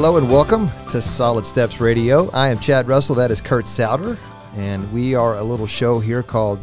[0.00, 2.30] Hello and welcome to Solid Steps Radio.
[2.30, 3.14] I am Chad Russell.
[3.16, 4.16] That is Kurt Souter.
[4.56, 6.58] And we are a little show here called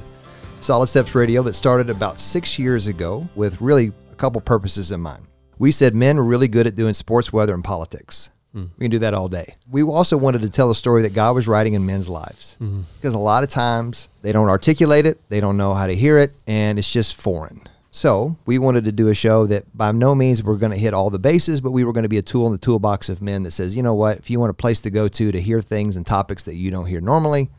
[0.59, 5.01] Solid Steps Radio that started about six years ago with really a couple purposes in
[5.01, 5.27] mind.
[5.59, 8.31] We said men were really good at doing sports, weather, and politics.
[8.53, 8.65] Hmm.
[8.79, 9.53] We can do that all day.
[9.69, 12.81] We also wanted to tell a story that God was writing in men's lives mm-hmm.
[12.95, 16.17] because a lot of times they don't articulate it, they don't know how to hear
[16.17, 17.61] it, and it's just foreign.
[17.97, 20.93] So we wanted to do a show that by no means we're going to hit
[20.93, 23.23] all the bases, but we were going to be a tool in the toolbox of
[23.23, 25.41] men that says, you know what, if you want a place to go to to
[25.41, 27.49] hear things and topics that you don't hear normally,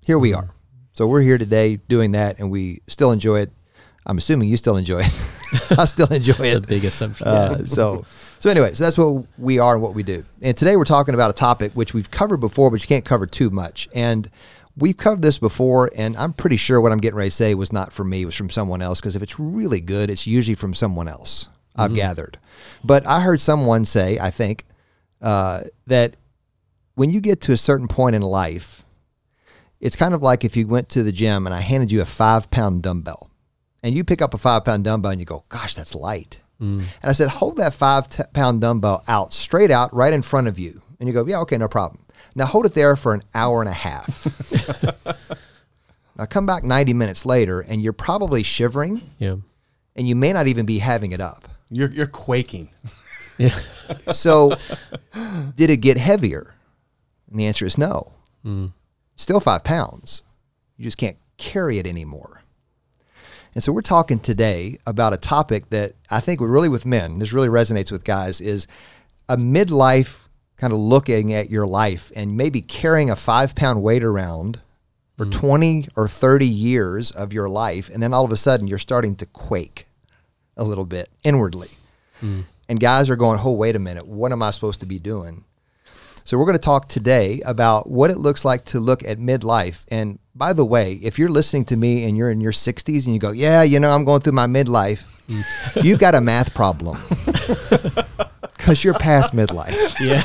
[0.00, 0.48] here we are.
[0.94, 3.52] So we're here today doing that, and we still enjoy it.
[4.06, 5.22] I'm assuming you still enjoy it.
[5.78, 6.66] I still enjoy it.
[6.66, 7.28] big assumption.
[7.28, 8.06] Uh, so,
[8.40, 10.24] so anyway, so that's what we are and what we do.
[10.40, 13.26] And today we're talking about a topic which we've covered before, but you can't cover
[13.26, 13.86] too much.
[13.94, 14.30] And
[14.78, 17.72] we've covered this before, and I'm pretty sure what I'm getting ready to say was
[17.72, 19.00] not from me; it was from someone else.
[19.00, 21.48] Because if it's really good, it's usually from someone else.
[21.76, 22.38] I've gathered.
[22.82, 24.64] But I heard someone say, I think,
[25.22, 26.16] uh, that
[26.96, 28.84] when you get to a certain point in life,
[29.80, 32.04] it's kind of like if you went to the gym and I handed you a
[32.04, 33.30] five pound dumbbell
[33.84, 36.40] and you pick up a five pound dumbbell and you go, gosh, that's light.
[36.60, 40.48] And I said, hold that five t- pound dumbbell out, straight out, right in front
[40.48, 40.82] of you.
[40.98, 42.02] And you go, yeah, okay, no problem.
[42.38, 45.26] Now hold it there for an hour and a half.
[46.16, 49.38] now come back 90 minutes later and you're probably shivering yeah.
[49.96, 51.48] and you may not even be having it up.
[51.68, 52.70] You're you're quaking.
[53.36, 53.54] Yeah.
[54.12, 54.54] So,
[55.56, 56.54] did it get heavier?
[57.30, 58.12] And the answer is no.
[58.42, 58.66] Hmm.
[59.16, 60.22] Still five pounds.
[60.76, 62.42] You just can't carry it anymore.
[63.54, 67.32] And so, we're talking today about a topic that I think really with men, this
[67.32, 68.66] really resonates with guys, is
[69.26, 70.27] a midlife
[70.58, 74.60] kind of looking at your life and maybe carrying a five pound weight around
[75.16, 75.32] for mm.
[75.32, 77.88] 20 or 30 years of your life.
[77.88, 79.86] And then all of a sudden, you're starting to quake
[80.56, 81.70] a little bit inwardly.
[82.22, 82.44] Mm.
[82.68, 85.44] And guys are going, oh, wait a minute, what am I supposed to be doing?
[86.24, 89.84] So we're going to talk today about what it looks like to look at midlife.
[89.88, 93.14] And by the way, if you're listening to me and you're in your 60s and
[93.14, 95.82] you go, yeah, you know, I'm going through my midlife, mm.
[95.82, 96.98] you've got a math problem
[98.58, 99.98] because you're past midlife.
[100.00, 100.22] Yeah.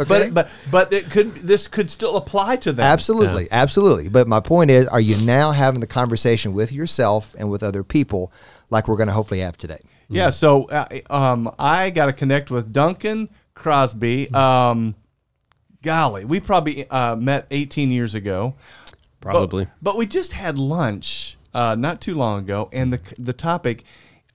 [0.00, 0.30] Okay?
[0.30, 2.84] But but but it could this could still apply to them.
[2.84, 4.08] Absolutely, absolutely.
[4.08, 7.82] But my point is, are you now having the conversation with yourself and with other
[7.82, 8.32] people
[8.70, 9.80] like we're going to hopefully have today?
[10.08, 10.30] Yeah.
[10.30, 14.32] So uh, um, I got to connect with Duncan Crosby.
[14.32, 14.94] Um,
[15.82, 18.54] golly, we probably uh, met 18 years ago.
[19.20, 19.66] Probably.
[19.82, 23.82] But, we just had lunch uh, not too long ago, and the the topic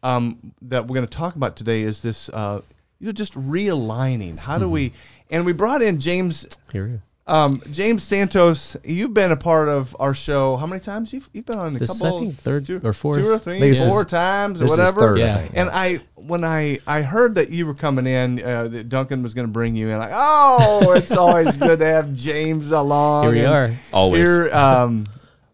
[0.04, 2.30] um, that we're going to talk about today is this.
[2.30, 2.62] Uh,
[3.00, 4.38] you know, just realigning.
[4.38, 4.94] How do we?
[5.32, 7.00] And we brought in James Here we go.
[7.28, 10.58] Um, James Santos, you've been a part of our show.
[10.58, 12.18] How many times you've you've been on a This couple?
[12.18, 13.20] I think, third two, or fourth.
[13.20, 15.00] two or three, think this four is- times or this is whatever.
[15.00, 15.38] third, I Yeah.
[15.38, 15.52] think.
[15.56, 19.34] And I when I I heard that you were coming in, uh, that Duncan was
[19.34, 20.00] going to bring you in.
[20.00, 23.26] Like, oh, it's always good to have James along.
[23.26, 23.80] Here we and are.
[23.94, 24.28] Always.
[24.28, 25.06] here, um,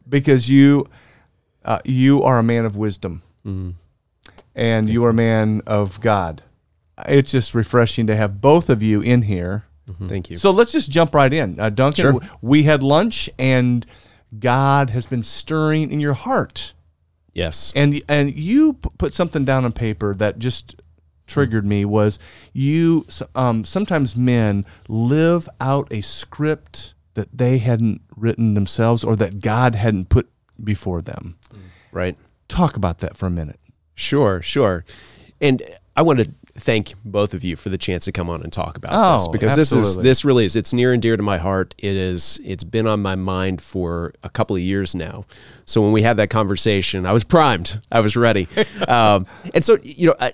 [0.09, 0.87] because you
[1.63, 3.71] uh, you are a man of wisdom, Mm-hmm.
[4.55, 6.41] and you are a man of God.
[7.07, 9.65] It's just refreshing to have both of you in here.
[10.07, 10.35] Thank you.
[10.35, 11.59] So let's just jump right in.
[11.59, 12.11] Uh, Duncan, Sure.
[12.13, 13.85] w- we had lunch and
[14.37, 16.73] God has been stirring in your heart.
[17.33, 17.71] yes.
[17.75, 20.75] And and you p- put something down on paper that just
[21.27, 22.19] triggered me was
[22.53, 23.05] you
[23.35, 29.75] um, sometimes men live out a script that they hadn't written themselves or that God
[29.75, 30.29] hadn't put
[30.63, 31.37] before them.
[31.91, 32.15] Right.
[32.47, 33.59] Talk about that for a minute.
[33.95, 34.83] Sure, sure.
[35.41, 35.61] And
[35.95, 38.77] I want to thank both of you for the chance to come on and talk
[38.77, 41.37] about this Oh, because this is this really is it's near and dear to my
[41.37, 41.75] heart.
[41.77, 45.25] It is it's been on my mind for a couple of years now.
[45.65, 47.81] So when we had that conversation, I was primed.
[47.91, 48.47] I was ready.
[48.87, 50.33] um, and so you know, I,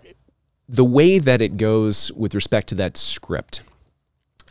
[0.68, 3.62] the way that it goes with respect to that script,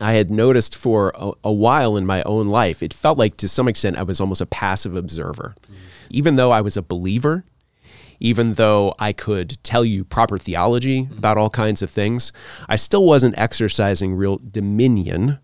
[0.00, 3.48] I had noticed for a, a while in my own life, it felt like to
[3.48, 5.54] some extent I was almost a passive observer.
[6.10, 7.44] Even though I was a believer,
[8.20, 12.32] even though I could tell you proper theology about all kinds of things,
[12.68, 15.38] I still wasn't exercising real dominion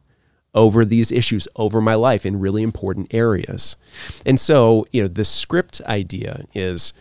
[0.55, 3.77] over these issues over my life in really important areas.
[4.25, 6.93] And so, you know, the script idea is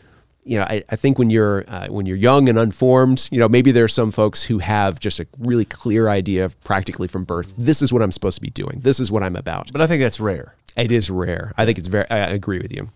[0.48, 3.50] you know, I, I think when you're uh, when you're young and unformed, you know,
[3.50, 7.26] maybe there are some folks who have just a really clear idea of practically from
[7.26, 7.54] birth.
[7.58, 8.80] This is what I'm supposed to be doing.
[8.80, 9.72] This is what I'm about.
[9.74, 10.56] But I think that's rare.
[10.78, 11.54] It is rare.
[11.58, 12.10] I think it's very.
[12.10, 12.90] I agree with you.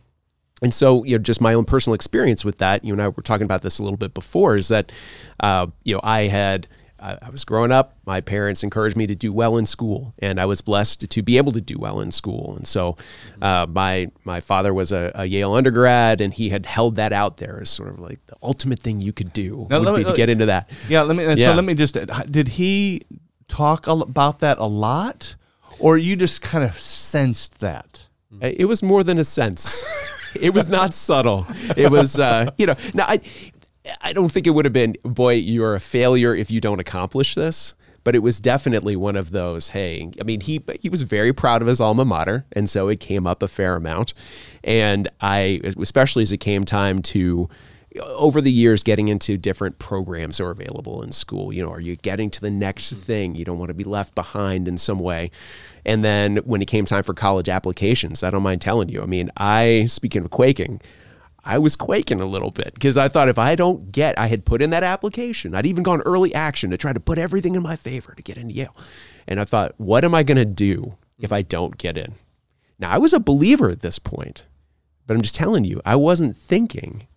[0.61, 2.85] And so, you know, just my own personal experience with that.
[2.85, 4.55] You and I were talking about this a little bit before.
[4.55, 4.91] Is that,
[5.39, 6.67] uh, you know, I had.
[6.99, 7.97] I I was growing up.
[8.05, 11.37] My parents encouraged me to do well in school, and I was blessed to be
[11.37, 12.55] able to do well in school.
[12.55, 12.95] And so,
[13.41, 17.37] uh, my my father was a, a Yale undergrad, and he had held that out
[17.37, 20.13] there as sort of like the ultimate thing you could do Now, would me- to
[20.15, 20.69] get into that.
[20.87, 21.23] Yeah, let me.
[21.25, 21.35] Yeah.
[21.47, 21.97] So let me just.
[22.29, 23.01] Did he
[23.47, 25.33] talk about that a lot,
[25.79, 28.05] or you just kind of sensed that?
[28.31, 29.83] Uh, It was more than a sense.
[30.39, 31.45] it was not subtle.
[31.75, 33.19] It was, uh, you know, now I,
[34.01, 37.35] I don't think it would have been, boy, you're a failure if you don't accomplish
[37.35, 37.73] this.
[38.03, 39.69] But it was definitely one of those.
[39.69, 42.99] Hey, I mean, he he was very proud of his alma mater, and so it
[42.99, 44.15] came up a fair amount.
[44.63, 47.47] And I, especially as it came time to,
[47.99, 51.53] over the years, getting into different programs that available in school.
[51.53, 53.35] You know, are you getting to the next thing?
[53.35, 55.29] You don't want to be left behind in some way.
[55.85, 59.01] And then when it came time for college applications, I don't mind telling you.
[59.01, 60.81] I mean, I speaking of quaking,
[61.43, 64.45] I was quaking a little bit because I thought if I don't get, I had
[64.45, 65.55] put in that application.
[65.55, 68.37] I'd even gone early action to try to put everything in my favor to get
[68.37, 68.75] into Yale.
[69.27, 72.13] And I thought, what am I going to do if I don't get in?
[72.77, 74.45] Now, I was a believer at this point,
[75.07, 77.07] but I'm just telling you, I wasn't thinking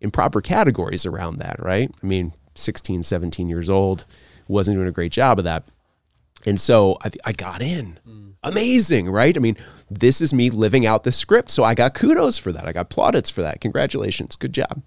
[0.00, 1.90] in proper categories around that, right?
[2.02, 4.04] I mean, 16, 17 years old,
[4.48, 5.64] wasn't doing a great job of that.
[6.46, 7.98] And so I, I got in.
[8.42, 9.36] Amazing, right?
[9.36, 9.56] I mean,
[9.90, 11.50] this is me living out the script.
[11.50, 12.66] So I got kudos for that.
[12.66, 13.60] I got plaudits for that.
[13.60, 14.36] Congratulations.
[14.36, 14.82] Good job.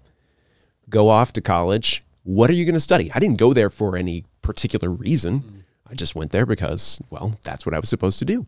[0.88, 2.02] Go off to college.
[2.22, 3.12] What are you going to study?
[3.14, 5.40] I didn't go there for any particular reason.
[5.40, 5.62] Mm.
[5.90, 8.46] I just went there because, well, that's what I was supposed to do.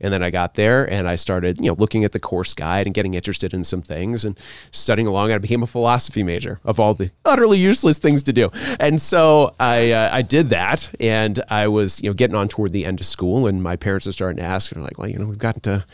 [0.00, 2.86] And then I got there and I started, you know, looking at the course guide
[2.86, 4.38] and getting interested in some things and
[4.70, 5.32] studying along.
[5.32, 8.50] I became a philosophy major of all the utterly useless things to do.
[8.78, 12.72] And so I, uh, I did that and I was, you know, getting on toward
[12.72, 15.18] the end of school and my parents are starting to ask, and like, well, you
[15.18, 15.84] know, we've gotten to,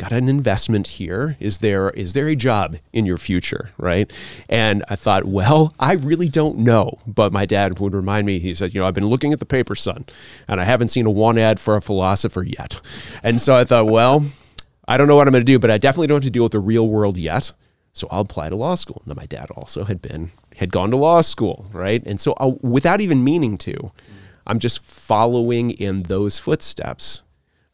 [0.00, 1.36] got an investment here.
[1.38, 3.68] Is there, is there a job in your future?
[3.76, 4.10] Right.
[4.48, 6.98] And I thought, well, I really don't know.
[7.06, 9.46] But my dad would remind me, he said, you know, I've been looking at the
[9.46, 10.06] paper, son,
[10.48, 12.80] and I haven't seen a one ad for a philosopher yet.
[13.22, 14.24] And so I thought, well,
[14.88, 16.44] I don't know what I'm going to do, but I definitely don't have to deal
[16.44, 17.52] with the real world yet.
[17.92, 19.02] So I'll apply to law school.
[19.04, 22.02] Now my dad also had been had gone to law school, right?
[22.06, 23.92] And so I, without even meaning to,
[24.46, 27.22] I'm just following in those footsteps,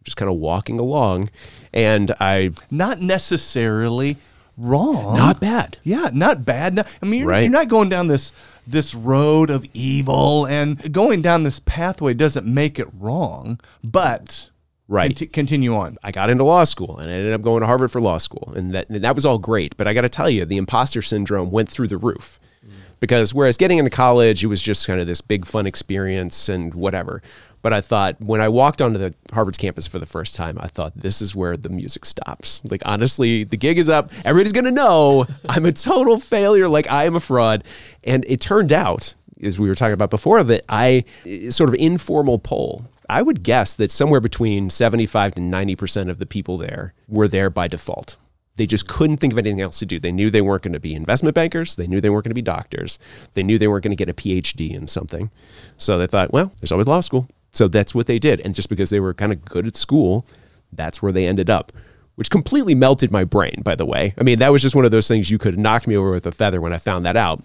[0.06, 1.28] just kind of walking along,
[1.74, 4.16] and I Not necessarily
[4.56, 5.16] wrong.
[5.16, 5.76] not bad.
[5.82, 6.74] Yeah, not bad.
[6.74, 7.40] No- I mean, you're, Right.
[7.42, 8.32] you're not going down this
[8.68, 13.60] this road of evil, and going down this pathway doesn't make it wrong.
[13.84, 14.50] But
[14.88, 15.10] Right.
[15.10, 15.98] conti- continue on.
[16.02, 18.52] I got into law school and I ended up going to Harvard for law school.
[18.56, 19.76] And that, and that was all great.
[19.76, 22.40] But I got to tell you, the imposter syndrome went through the roof.
[22.64, 22.70] Mm.
[22.98, 26.74] Because whereas getting into college, it was just kind of this big fun experience and
[26.74, 27.22] whatever.
[27.66, 30.68] But I thought when I walked onto the Harvard's campus for the first time, I
[30.68, 32.62] thought this is where the music stops.
[32.70, 34.12] Like honestly, the gig is up.
[34.24, 36.68] Everybody's gonna know I'm a total failure.
[36.68, 37.64] Like I am a fraud.
[38.04, 41.74] And it turned out, as we were talking about before, that I eh, sort of
[41.74, 46.94] informal poll I would guess that somewhere between 75 to 90% of the people there
[47.08, 48.14] were there by default.
[48.54, 49.98] They just couldn't think of anything else to do.
[49.98, 51.76] They knew they weren't going to be investment bankers.
[51.76, 52.98] They knew they weren't going to be doctors.
[53.34, 55.30] They knew they weren't going to get a PhD in something.
[55.76, 57.28] So they thought, well, there's always law school.
[57.56, 58.40] So that's what they did.
[58.40, 60.26] And just because they were kind of good at school,
[60.72, 61.72] that's where they ended up,
[62.16, 64.14] which completely melted my brain, by the way.
[64.18, 66.10] I mean, that was just one of those things you could have knocked me over
[66.10, 67.42] with a feather when I found that out,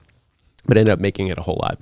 [0.66, 1.80] but ended up making it a whole lot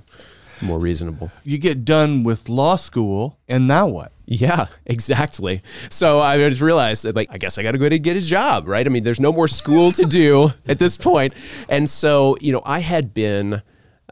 [0.61, 1.31] more reasonable.
[1.43, 4.11] You get done with law school, and now what?
[4.25, 5.63] Yeah, exactly.
[5.89, 8.21] So I just realized that, like, I guess I got to go to get a
[8.21, 8.85] job, right?
[8.85, 11.33] I mean, there's no more school to do at this point.
[11.67, 13.61] And so, you know, I had been,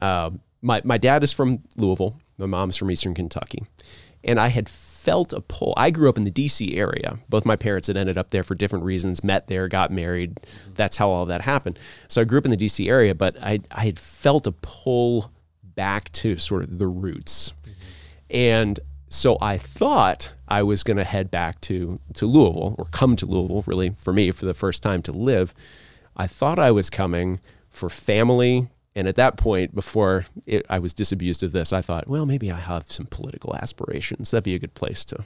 [0.02, 3.64] um, my, my dad is from Louisville, my mom's from Eastern Kentucky.
[4.28, 4.68] And I had
[5.08, 5.74] felt a pull.
[5.78, 7.18] I grew up in the DC area.
[7.30, 10.38] Both my parents had ended up there for different reasons, met there, got married.
[10.76, 11.80] That's how all that happened.
[12.10, 15.32] So I grew up in the DC area, but I, I had felt a pull
[15.64, 17.54] back to sort of the roots.
[18.30, 18.80] And
[19.10, 23.26] so I thought I was going to head back to, to Louisville or come to
[23.26, 25.54] Louisville, really, for me, for the first time to live.
[26.18, 28.68] I thought I was coming for family.
[28.98, 32.52] And at that point, before it, I was disabused of this, I thought, well, maybe
[32.52, 34.32] I have some political aspirations.
[34.32, 35.24] That'd be a good place to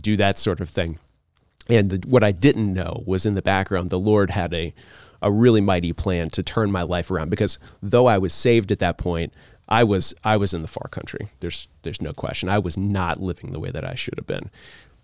[0.00, 0.98] do that sort of thing.
[1.68, 4.72] And the, what I didn't know was in the background, the Lord had a,
[5.20, 8.78] a really mighty plan to turn my life around because though I was saved at
[8.78, 9.30] that point,
[9.68, 11.28] I was I was in the far country.
[11.40, 12.48] There's there's no question.
[12.48, 14.48] I was not living the way that I should have been.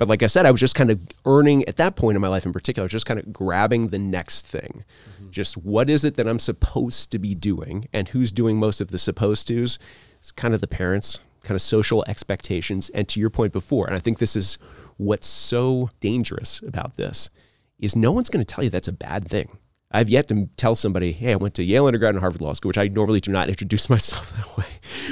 [0.03, 2.27] But like I said, I was just kind of earning at that point in my
[2.27, 4.85] life in particular, just kind of grabbing the next thing.
[5.15, 5.31] Mm-hmm.
[5.31, 8.91] Just what is it that I'm supposed to be doing and who's doing most of
[8.91, 9.79] the supposed to's?
[10.19, 12.91] It's kind of the parents, kind of social expectations.
[12.91, 14.59] And to your point before, and I think this is
[14.97, 17.31] what's so dangerous about this
[17.79, 19.57] is no one's going to tell you that's a bad thing.
[19.93, 22.71] I've yet to tell somebody, hey, I went to Yale undergrad and Harvard Law School,
[22.71, 24.67] which I normally do not introduce myself that way.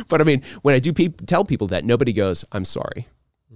[0.08, 3.06] But I mean, when I do pe- tell people that, nobody goes, I'm sorry.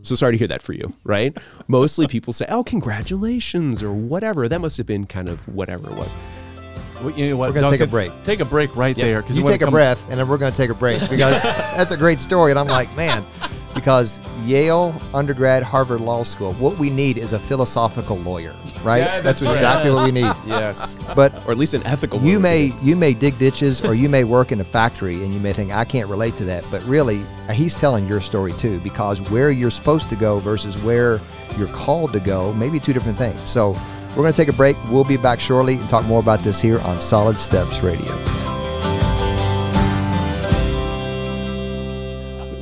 [0.05, 1.37] So sorry to hear that for you, right?
[1.67, 4.49] Mostly people say, oh, congratulations or whatever.
[4.49, 6.15] That must have been kind of whatever it was.
[7.03, 7.51] Well, you know what?
[7.55, 8.13] We're gonna take a break.
[8.25, 9.23] Take a break right there.
[9.23, 11.01] 'cause You wanna take a come- breath, and then we're going to take a break
[11.11, 12.51] because that's a great story.
[12.53, 13.25] And I'm like, man,
[13.75, 16.53] because Yale undergrad, Harvard Law School.
[16.55, 18.99] What we need is a philosophical lawyer, right?
[18.99, 19.53] Yeah, that's right.
[19.53, 20.33] exactly what we need.
[20.47, 20.97] Yes.
[21.15, 22.21] But or at least an ethical.
[22.21, 22.43] you one.
[22.43, 25.53] may you may dig ditches or you may work in a factory and you may
[25.53, 29.21] think I can't relate to that, but really uh, he's telling your story too because
[29.31, 31.21] where you're supposed to go versus where
[31.57, 33.41] you're called to go may be two different things.
[33.41, 33.71] So
[34.11, 34.77] we're going to take a break.
[34.85, 38.44] We'll be back shortly and talk more about this here on Solid Steps Radio.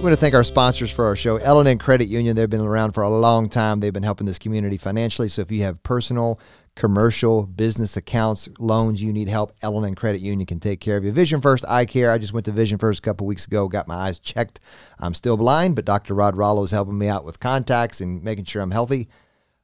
[0.03, 2.35] We want to thank our sponsors for our show, L&N Credit Union.
[2.35, 3.79] They've been around for a long time.
[3.79, 5.29] They've been helping this community financially.
[5.29, 6.41] So if you have personal,
[6.75, 11.13] commercial, business accounts, loans, you need help, L&N Credit Union can take care of you.
[11.13, 12.11] Vision First Eye Care.
[12.11, 14.59] I just went to Vision First a couple weeks ago, got my eyes checked.
[14.99, 16.15] I'm still blind, but Dr.
[16.15, 19.09] Rod Rollo is helping me out with contacts and making sure I'm healthy.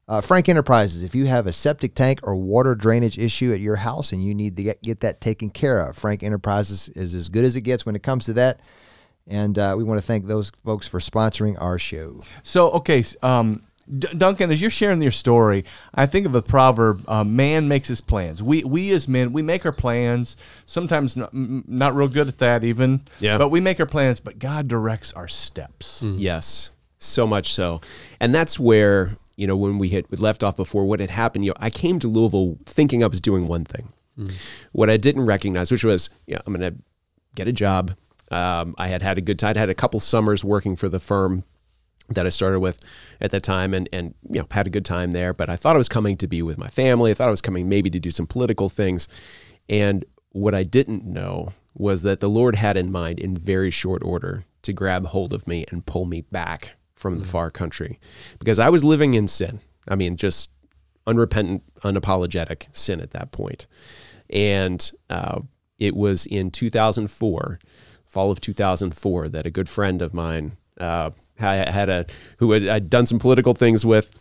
[0.07, 3.75] Uh, Frank Enterprises, if you have a septic tank or water drainage issue at your
[3.75, 7.29] house and you need to get, get that taken care of, Frank Enterprises is as
[7.29, 8.61] good as it gets when it comes to that.
[9.29, 12.23] And uh, we want to thank those folks for sponsoring our show.
[12.43, 13.63] So, okay, um,
[13.99, 17.89] D- Duncan, as you're sharing your story, I think of a proverb: uh, "Man makes
[17.89, 20.37] his plans." We we as men, we make our plans.
[20.67, 23.03] Sometimes not, not real good at that, even.
[23.21, 23.39] Yeah.
[23.39, 26.03] But we make our plans, but God directs our steps.
[26.03, 27.81] Yes, so much so,
[28.21, 31.45] and that's where you know when we had we left off before what had happened.
[31.45, 33.93] You know, I came to Louisville thinking I was doing one thing,
[34.73, 36.79] what I didn't recognize, which was, yeah, I'm going to
[37.35, 37.95] get a job.
[38.31, 39.57] Um, I had had a good time.
[39.57, 41.45] I had a couple summers working for the firm
[42.11, 42.81] that I started with
[43.21, 45.33] at that time, and and you know had a good time there.
[45.33, 47.11] But I thought I was coming to be with my family.
[47.11, 49.09] I thought I was coming maybe to do some political things,
[49.69, 54.03] and what I didn't know was that the Lord had in mind in very short
[54.05, 58.01] order to grab hold of me and pull me back from the far country,
[58.39, 59.61] because I was living in sin.
[59.87, 60.51] I mean, just
[61.07, 63.67] unrepentant, unapologetic sin at that point.
[64.31, 65.41] And uh,
[65.79, 67.59] it was in 2004,
[68.09, 72.07] fall of 2004, that a good friend of mine uh, had, a
[72.39, 74.15] who had, I'd done some political things with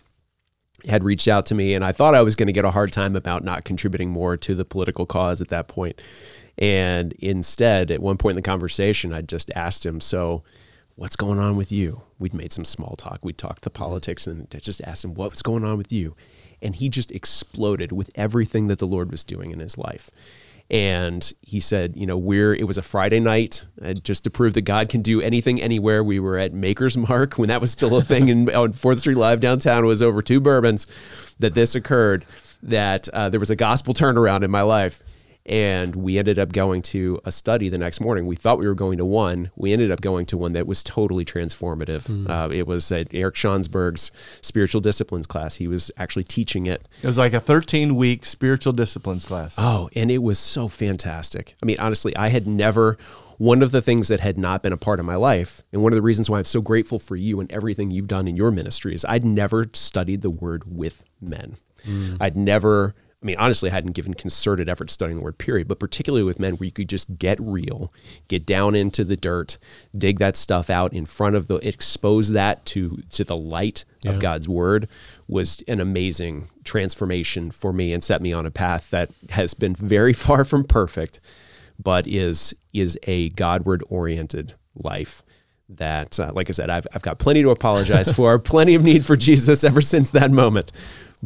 [0.88, 2.92] had reached out to me, and I thought I was going to get a hard
[2.92, 6.00] time about not contributing more to the political cause at that point.
[6.58, 10.44] And instead, at one point in the conversation, I just asked him, "So,
[10.96, 13.20] what's going on with you?" We'd made some small talk.
[13.24, 16.16] We talked the politics, and I just asked him, "What's going on with you?"
[16.62, 20.10] And he just exploded with everything that the Lord was doing in his life.
[20.70, 24.54] And he said, you know, we're, it was a Friday night, uh, just to prove
[24.56, 26.04] that God can do anything, anywhere.
[26.04, 29.16] We were at Maker's Mark when that was still a thing and on 4th Street
[29.16, 29.86] Live downtown.
[29.86, 30.86] Was over two bourbons
[31.40, 32.26] that this occurred,
[32.64, 35.02] that uh, there was a gospel turnaround in my life.
[35.48, 38.26] And we ended up going to a study the next morning.
[38.26, 39.50] We thought we were going to one.
[39.56, 42.30] We ended up going to one that was totally transformative.
[42.30, 44.12] Uh, it was at Eric Schonsberg's
[44.42, 45.56] spiritual disciplines class.
[45.56, 46.88] He was actually teaching it.
[47.02, 49.56] It was like a 13 week spiritual disciplines class.
[49.58, 51.56] Oh, and it was so fantastic.
[51.64, 52.98] I mean, honestly, I had never,
[53.38, 55.94] one of the things that had not been a part of my life, and one
[55.94, 58.52] of the reasons why I'm so grateful for you and everything you've done in your
[58.52, 61.56] ministry is I'd never studied the word with men.
[62.20, 62.96] I'd never,
[63.28, 66.54] mean, honestly, I hadn't given concerted effort studying the word, period, but particularly with men
[66.54, 67.94] where you could just get real,
[68.28, 69.58] get down into the dirt,
[69.96, 74.20] dig that stuff out in front of the, expose that to, to the light of
[74.20, 74.88] God's word
[75.28, 79.76] was an amazing transformation for me and set me on a path that has been
[79.76, 81.20] very far from perfect,
[81.78, 85.24] but is, is a Godward oriented life
[85.70, 89.06] that, uh, like I said, I've, I've got plenty to apologize for, plenty of need
[89.06, 90.72] for Jesus ever since that moment.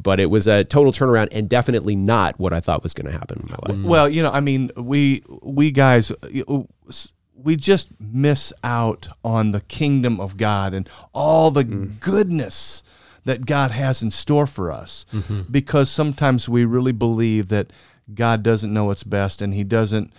[0.02, 3.18] But it was a total turnaround and definitely not what I thought was going to
[3.18, 3.84] happen in my life.
[3.84, 3.90] Mm.
[3.90, 6.64] Well, you know, I mean, we we guys, uh,
[7.36, 12.00] we just miss out on the kingdom of God and all the mm.
[12.00, 12.84] goodness
[13.26, 15.42] that God has in store for us, mm-hmm.
[15.52, 17.72] because sometimes we really believe that
[18.14, 20.12] God doesn't know what's best, and He doesn't.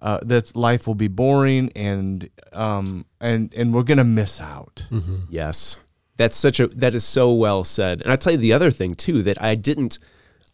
[0.00, 4.86] Uh, that life will be boring, and um, and and we're gonna miss out.
[4.90, 5.16] Mm-hmm.
[5.28, 5.76] Yes.
[6.18, 8.02] That's such a that is so well said.
[8.02, 9.98] And I tell you the other thing too that I didn't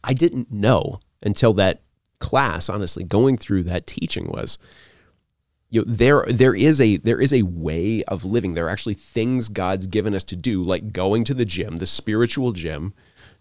[0.05, 1.83] I didn't know until that
[2.21, 4.59] class, honestly, going through that teaching was
[5.71, 8.55] you know, there there is a there is a way of living.
[8.55, 11.87] There are actually things God's given us to do, like going to the gym, the
[11.87, 12.95] spiritual gym,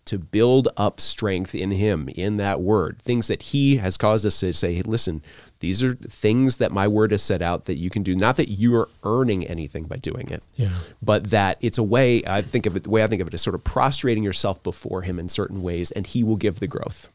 [0.05, 3.01] to build up strength in Him, in that Word.
[3.01, 5.22] Things that He has caused us to say, hey, listen,
[5.60, 8.13] these are things that my Word has set out that you can do.
[8.15, 10.72] Not that you are earning anything by doing it, Yeah.
[11.01, 12.22] but that it's a way.
[12.27, 14.62] I think of it the way I think of it is sort of prostrating yourself
[14.62, 17.07] before Him in certain ways, and He will give the growth.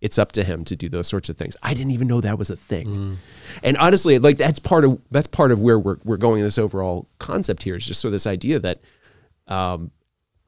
[0.00, 1.56] It's up to Him to do those sorts of things.
[1.62, 3.18] I didn't even know that was a thing,
[3.62, 6.40] and honestly, like that's part of that's part of where we're we're going.
[6.40, 8.80] in This overall concept here is just sort of this idea that
[9.48, 9.92] um,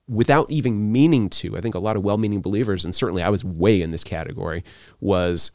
[0.09, 3.29] without even meaning to, I think a lot of well meaning believers, and certainly I
[3.29, 4.63] was way in this category,
[5.01, 5.51] was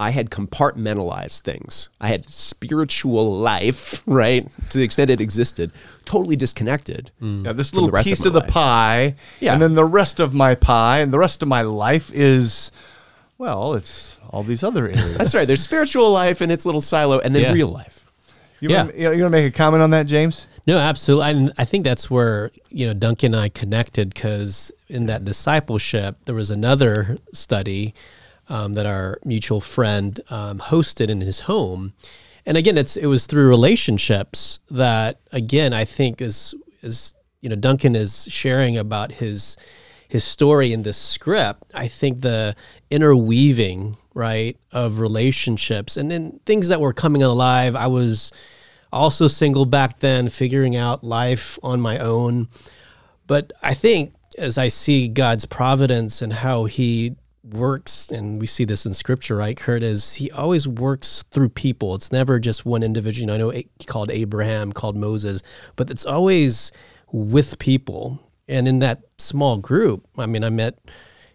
[0.00, 1.88] I had compartmentalized things.
[2.00, 5.72] I had spiritual life, right, to the extent it existed,
[6.04, 7.10] totally disconnected.
[7.20, 7.44] Mm.
[7.46, 8.50] Yeah, this from little the rest piece of of, the life.
[8.50, 9.52] pie, Yeah.
[9.54, 12.70] and then the rest of my pie, and the rest of my life is,
[13.38, 15.16] well, it's all these other areas.
[15.18, 15.46] That's right.
[15.46, 17.52] There's spiritual life and its little silo, and then Yeah.
[17.52, 18.04] real life.
[18.60, 18.84] You Yeah.
[18.86, 20.46] wanna, you gonna make a comment on that, James?
[20.66, 21.30] No, absolutely.
[21.30, 26.16] And I think that's where, you know, Duncan and I connected because in that discipleship,
[26.26, 27.94] there was another study
[28.48, 31.92] um, that our mutual friend um, hosted in his home.
[32.46, 37.56] And again, it's it was through relationships that again I think is is you know
[37.56, 39.56] Duncan is sharing about his
[40.08, 41.70] his story in this script.
[41.74, 42.56] I think the
[42.90, 47.74] interweaving right of relationships and then things that were coming alive.
[47.74, 48.32] I was
[48.92, 52.48] also single back then, figuring out life on my own.
[53.26, 58.64] But I think as I see God's providence and how He works, and we see
[58.64, 61.94] this in Scripture, right, Kurt, is He always works through people.
[61.94, 63.20] It's never just one individual.
[63.20, 65.42] You know, I know he called Abraham, called Moses,
[65.76, 66.72] but it's always
[67.12, 68.20] with people.
[68.48, 70.78] And in that small group, I mean, I met,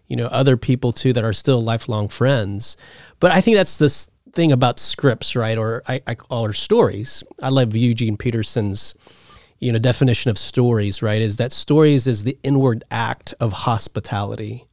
[0.08, 2.76] you know, other people too that are still lifelong friends.
[3.20, 5.56] But I think that's this thing about scripts, right?
[5.56, 7.24] Or I, I call her stories.
[7.42, 8.94] I love Eugene Peterson's
[9.64, 14.64] you know definition of stories right is that stories is the inward act of hospitality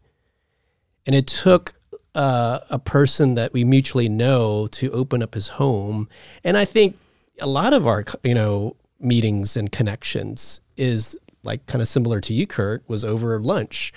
[1.05, 1.73] and it took
[2.13, 6.09] uh, a person that we mutually know to open up his home
[6.43, 6.97] and i think
[7.39, 12.33] a lot of our you know meetings and connections is like kind of similar to
[12.33, 13.93] you kurt was over lunch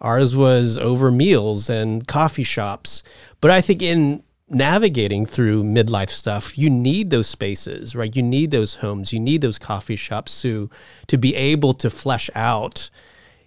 [0.00, 3.02] ours was over meals and coffee shops
[3.40, 8.50] but i think in navigating through midlife stuff you need those spaces right you need
[8.50, 10.68] those homes you need those coffee shops to
[11.06, 12.90] to be able to flesh out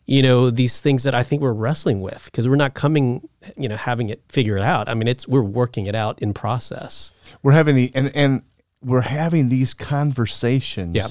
[0.08, 3.70] you know these things that i think we're wrestling with because we're not coming you
[3.70, 7.12] know having it figured out i mean it's we're working it out in process
[7.44, 8.42] We're having the and and
[8.82, 11.08] we're having these conversations Yeah.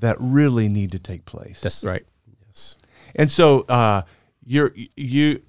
[0.00, 1.60] that really need to take place.
[1.60, 2.04] that's right
[2.46, 2.76] Yes.
[3.14, 4.02] And so uh,
[4.44, 5.40] you're you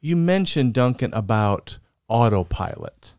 [0.00, 3.14] you mentioned Duncan about autopilot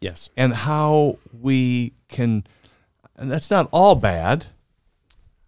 [0.00, 0.30] Yes.
[0.36, 2.44] and how we can
[3.16, 4.46] and that's not all bad,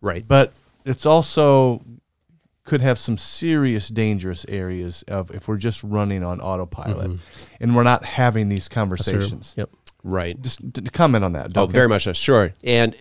[0.00, 0.26] Right.
[0.26, 0.52] but
[0.84, 1.84] it's also
[2.64, 7.18] could have some serious dangerous areas of if we're just running on autopilot
[7.60, 9.54] and we're not having these conversations.
[9.56, 10.10] yep Mm-hmm.
[10.10, 10.40] Right.
[10.40, 11.56] Just to comment on that.
[11.56, 12.12] Oh, very much so.
[12.12, 12.54] Sure.
[12.62, 12.94] And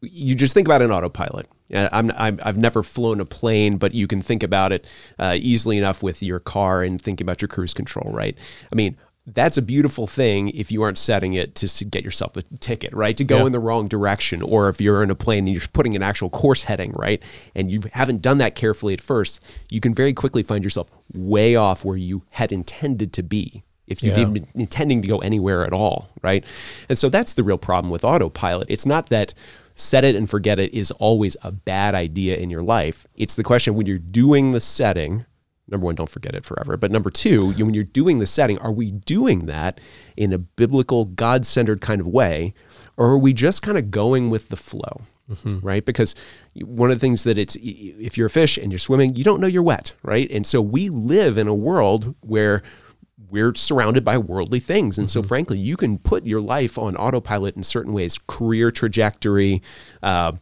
[0.00, 1.48] you just think about an autopilot.
[1.68, 4.86] Yeah, I'm, I'm, I've never flown a plane, but you can think about it
[5.18, 8.36] uh, easily enough with your car and think about your cruise control, right?
[8.70, 8.96] I mean,
[9.26, 13.16] that's a beautiful thing if you aren't setting it to get yourself a ticket, right?
[13.16, 13.46] To go Yeah.
[13.46, 16.28] in the wrong direction, or if you're in a plane and you're putting an actual
[16.28, 17.22] course heading, right?
[17.54, 21.56] And you haven't done that carefully at first, you can very quickly find yourself way
[21.56, 24.16] off where you had intended to be if you Yeah.
[24.16, 26.44] didn't intending to go anywhere at all, right?
[26.90, 28.68] And so that's the real problem with autopilot.
[28.70, 29.32] It's not that
[29.74, 33.06] set it and forget it is always a bad idea in your life.
[33.16, 35.26] It's the question when you're doing the setting,
[35.68, 36.76] number one, don't forget it forever.
[36.76, 39.80] But number two, you, when you're doing the setting, are we doing that
[40.16, 42.54] in a biblical, God centered kind of way?
[42.96, 45.02] Or are we just kind of going with the flow?
[45.30, 45.66] Mm-hmm.
[45.66, 46.14] Right, because
[46.54, 49.40] one of the things that it's if you're a fish and you're swimming, you don't
[49.40, 50.30] know you're wet, right?
[50.30, 52.62] And so we live in a world where
[53.30, 54.98] we're surrounded by worldly things.
[54.98, 59.62] And so, frankly, you can put your life on autopilot in certain ways career trajectory,
[60.02, 60.32] uh,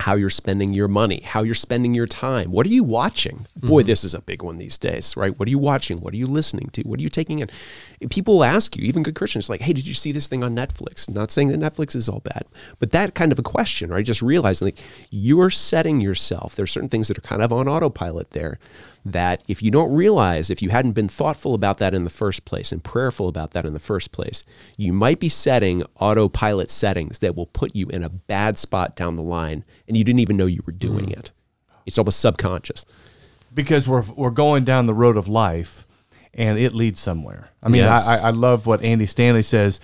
[0.00, 2.50] how you're spending your money, how you're spending your time.
[2.50, 3.46] What are you watching?
[3.56, 5.38] Boy, this is a big one these days, right?
[5.38, 6.00] What are you watching?
[6.00, 6.82] What are you listening to?
[6.82, 7.48] What are you taking in?
[8.10, 11.08] People ask you, even good Christians, like, hey, did you see this thing on Netflix?
[11.08, 12.44] Not saying that Netflix is all bad,
[12.80, 14.04] but that kind of a question, right?
[14.04, 16.54] Just realizing like you're setting yourself.
[16.54, 18.58] There's certain things that are kind of on autopilot there
[19.04, 22.44] that if you don't realize, if you hadn't been thoughtful about that in the first
[22.44, 24.44] place and prayerful about that in the first place,
[24.76, 29.16] you might be setting autopilot settings that will put you in a bad spot down
[29.16, 31.12] the line and you didn't even know you were doing mm.
[31.18, 31.32] it.
[31.86, 32.84] It's almost subconscious.
[33.52, 35.86] because we're we're going down the road of life,
[36.32, 37.50] and it leads somewhere.
[37.62, 38.06] I mean, Yes.
[38.06, 39.80] I, I I love what Andy Stanley says.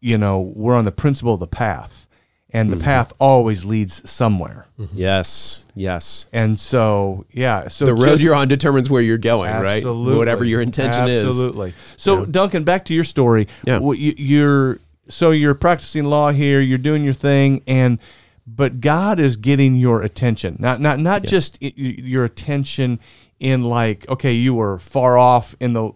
[0.00, 2.06] You know, we're on the principle of the path,
[2.52, 2.84] and the mm-hmm.
[2.84, 4.66] path always leads somewhere.
[4.78, 4.96] Mm-hmm.
[4.96, 6.26] Yes, yes.
[6.32, 10.12] And so, yeah, so The road just- you're on determines where you're going, Absolutely.
[10.12, 10.18] right?
[10.18, 11.24] Whatever your intention is.
[11.24, 11.74] Absolutely.
[11.96, 13.48] So, Duncan, back to your story.
[13.64, 13.78] Yeah.
[13.78, 16.60] What you, you're so you're practicing law here.
[16.60, 17.98] You're doing your thing, and
[18.46, 20.56] but God is getting your attention.
[20.58, 21.30] Not not not Yes.
[21.30, 23.00] just your attention
[23.38, 25.92] in like okay, you were far off in the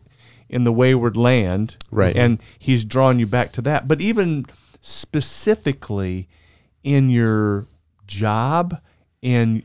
[0.48, 2.14] in the wayward land, Right.
[2.14, 3.88] And He's drawing you back to that.
[3.88, 4.46] But even
[4.80, 6.28] specifically
[6.84, 7.66] in your
[8.06, 8.78] job,
[9.22, 9.62] and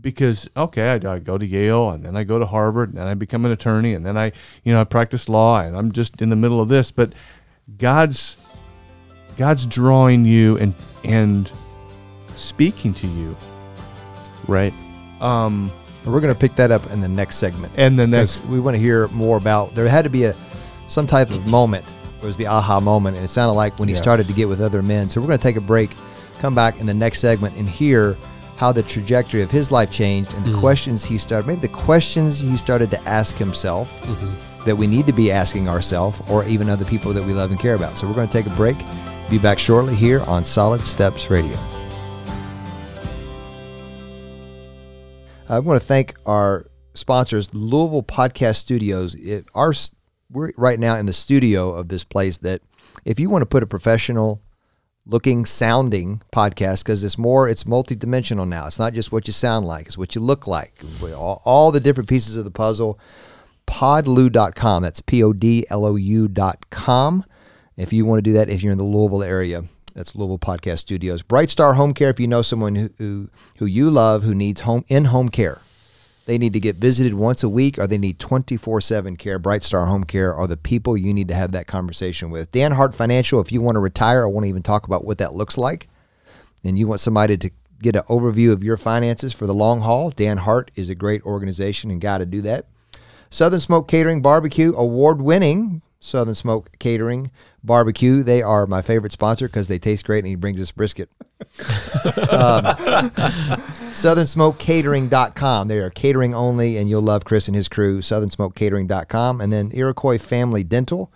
[0.00, 3.06] because okay, I, I go to Yale and then I go to Harvard and then
[3.08, 4.30] I become an attorney and then I,
[4.62, 6.92] you know, I practice law and I'm just in the middle of this.
[6.92, 7.12] But
[7.78, 8.36] God's
[9.36, 10.72] God's drawing you and
[11.04, 11.50] and
[12.36, 13.36] speaking to you.
[14.46, 14.72] Right.
[15.20, 15.70] Um,
[16.04, 17.72] We're going to pick that up in the next segment.
[17.76, 19.74] and the next we want to hear more about.
[19.74, 20.36] There had to be a
[20.86, 21.84] some type of moment.
[22.22, 24.02] It was the aha moment, and it sounded like when he Yes.
[24.02, 25.08] started to get with other men.
[25.08, 25.90] So we're going to take a break,
[26.38, 28.16] come back in the next segment, and hear
[28.56, 30.60] how the trajectory of his life changed and the mm-hmm.
[30.60, 31.46] questions he started.
[31.46, 34.64] Maybe the questions he started to ask himself mm-hmm.
[34.64, 37.60] that we need to be asking ourselves, or even other people that we love and
[37.60, 37.96] care about.
[37.96, 38.76] So we're going to take a break.
[39.30, 41.56] Be back shortly here on Solid Steps Radio.
[45.50, 49.14] I want to thank our sponsors, Louisville Podcast Studios.
[49.14, 49.72] It, our
[50.30, 52.38] we're right now in the studio of this place.
[52.38, 52.60] That
[53.04, 54.42] if you want to put a professional
[55.08, 58.66] looking, sounding podcast, because it's more, it's multidimensional now.
[58.66, 60.80] It's not just what you sound like; it's what you look like.
[61.02, 62.98] All, all the different pieces of the puzzle.
[63.66, 64.82] Podlou.com.
[64.82, 67.24] That's p o d l o u dot com.
[67.76, 70.78] If you want to do that, if you're in the Louisville area, that's Louisville Podcast
[70.78, 71.22] Studios.
[71.22, 72.10] Bright Star Home Care.
[72.10, 75.60] If you know someone who who, who you love who needs home in home care,
[76.28, 79.38] they need to get visited once a week, or they need 24 7 care.
[79.38, 82.52] Bright Star Home Care are the people you need to have that conversation with.
[82.52, 83.40] Dan Hart Financial.
[83.40, 85.88] If you want to retire, want to even talk about what that looks like,
[86.62, 90.10] and you want somebody to get an overview of your finances for the long haul,
[90.10, 92.66] Dan Hart is a great organization and guy to do that.
[93.30, 97.30] Southern Smoke Catering Barbecue, award winning Southern Smoke Catering
[97.68, 98.24] Barbecue.
[98.24, 101.08] They are my favorite sponsor because they taste great and he brings us brisket.
[102.32, 102.64] um,
[103.94, 105.68] SouthernSmokeCatering.com.
[105.68, 108.00] They are catering only and you'll love Chris and his crew.
[108.00, 109.40] SouthernSmokeCatering.com.
[109.40, 111.12] And then Iroquois Family Dental,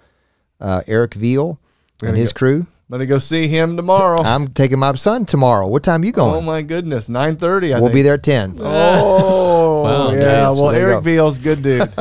[0.61, 1.59] uh, Eric Veal
[2.03, 2.67] and his go- crew.
[2.91, 4.21] I'm gonna go see him tomorrow.
[4.23, 5.67] I'm taking my son tomorrow.
[5.67, 6.35] What time you going?
[6.35, 7.73] oh my goodness, nine thirty.
[7.73, 8.59] we'll be there at 10.
[8.61, 10.21] Oh, Wow, yeah.
[10.21, 10.51] nice.
[10.51, 11.01] Well, Eric go.
[11.01, 11.81] Veal's good dude.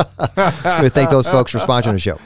[0.81, 2.19] we thank those folks for sponsoring the show.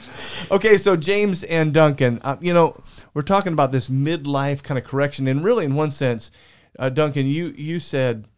[0.50, 2.80] Okay, so James and Duncan, uh, you know,
[3.14, 6.30] we're talking about this midlife kind of correction, and really, in one sense,
[6.78, 8.28] uh, Duncan, you you said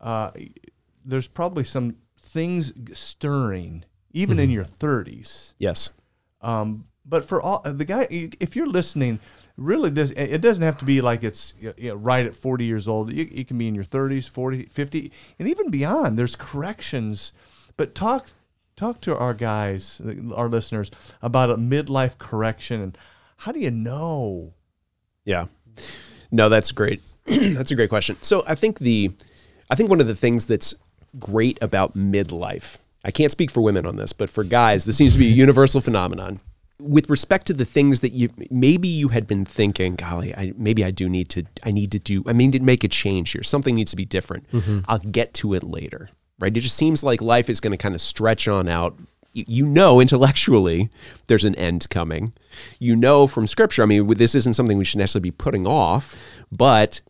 [0.00, 0.30] uh,
[1.04, 5.52] there's probably some things stirring even in your 30s.
[5.58, 5.90] Yes.
[6.40, 9.20] Um, but for all the guy, if you're listening,
[9.56, 12.86] really, this it doesn't have to be like it's you know, right at 40 years
[12.86, 13.12] old.
[13.12, 16.18] You can be in your 30s, 40, 50, and even beyond.
[16.18, 17.32] There's corrections,
[17.76, 18.28] but talk
[18.76, 20.90] talk to our guys, uh, our listeners,
[21.22, 22.98] about a midlife correction and
[23.38, 24.52] how do you know?
[25.24, 25.46] Yeah.
[26.30, 27.02] No, that's great.
[27.26, 28.16] that's a great question.
[28.20, 29.10] So I think the
[29.70, 30.74] I think one of the things that's
[31.18, 35.14] great about midlife, I can't speak for women on this, but for guys, this seems
[35.14, 36.40] to be a universal phenomenon.
[36.80, 40.84] With respect to the things that you maybe you had been thinking, golly, I, maybe
[40.84, 43.42] I do need to I need to do I mean to make a change here.
[43.42, 44.50] Something needs to be different.
[44.52, 44.80] Mm-hmm.
[44.88, 46.10] I'll get to it later.
[46.38, 46.54] Right?
[46.54, 48.98] It just seems like life is going to kind of stretch on out
[49.32, 50.90] you- you know intellectually
[51.28, 52.32] there's an end coming.
[52.78, 56.14] You know from scripture, I mean, this isn't something we should necessarily be putting off,
[56.52, 57.00] but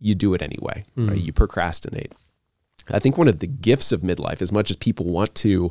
[0.00, 1.16] you do it anyway, right?
[1.18, 1.24] Mm.
[1.24, 2.12] You procrastinate.
[2.90, 5.70] I think one of the gifts of midlife, as much as people want to,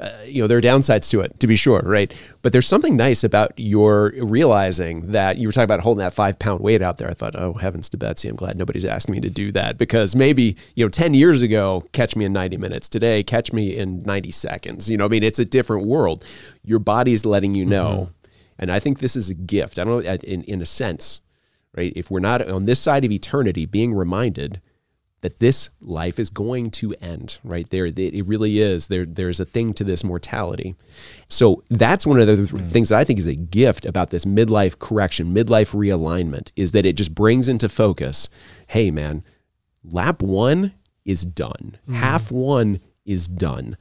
[0.00, 2.12] uh, you know, there are downsides to it, to be sure, right?
[2.42, 6.38] But there's something nice about your realizing that you were talking about holding that five
[6.38, 7.08] pound weight out there.
[7.08, 10.14] I thought, oh, heavens to Betsy, I'm glad nobody's asking me to do that because
[10.14, 12.88] maybe, you know, 10 years ago, catch me in 90 minutes.
[12.88, 14.90] Today, catch me in 90 seconds.
[14.90, 16.24] You know, I mean, it's a different world.
[16.64, 18.10] Your body's letting you know.
[18.58, 19.78] And I think this is a gift.
[19.78, 21.20] I don't know, in, in a sense,
[21.76, 21.92] right?
[21.96, 24.60] If we're not on this side of eternity, being reminded
[25.24, 27.68] that this life is going to end right?
[27.70, 28.88] There it really is.
[28.88, 30.74] There there's a thing to this mortality.
[31.28, 32.70] So that's one of the mm.
[32.70, 36.86] things that i think is a gift about this midlife correction midlife realignment is that
[36.86, 38.28] it just brings into focus
[38.68, 39.24] hey man
[39.82, 40.72] lap one
[41.04, 41.78] is done.
[41.88, 41.94] Mm.
[41.96, 43.76] Half one is done.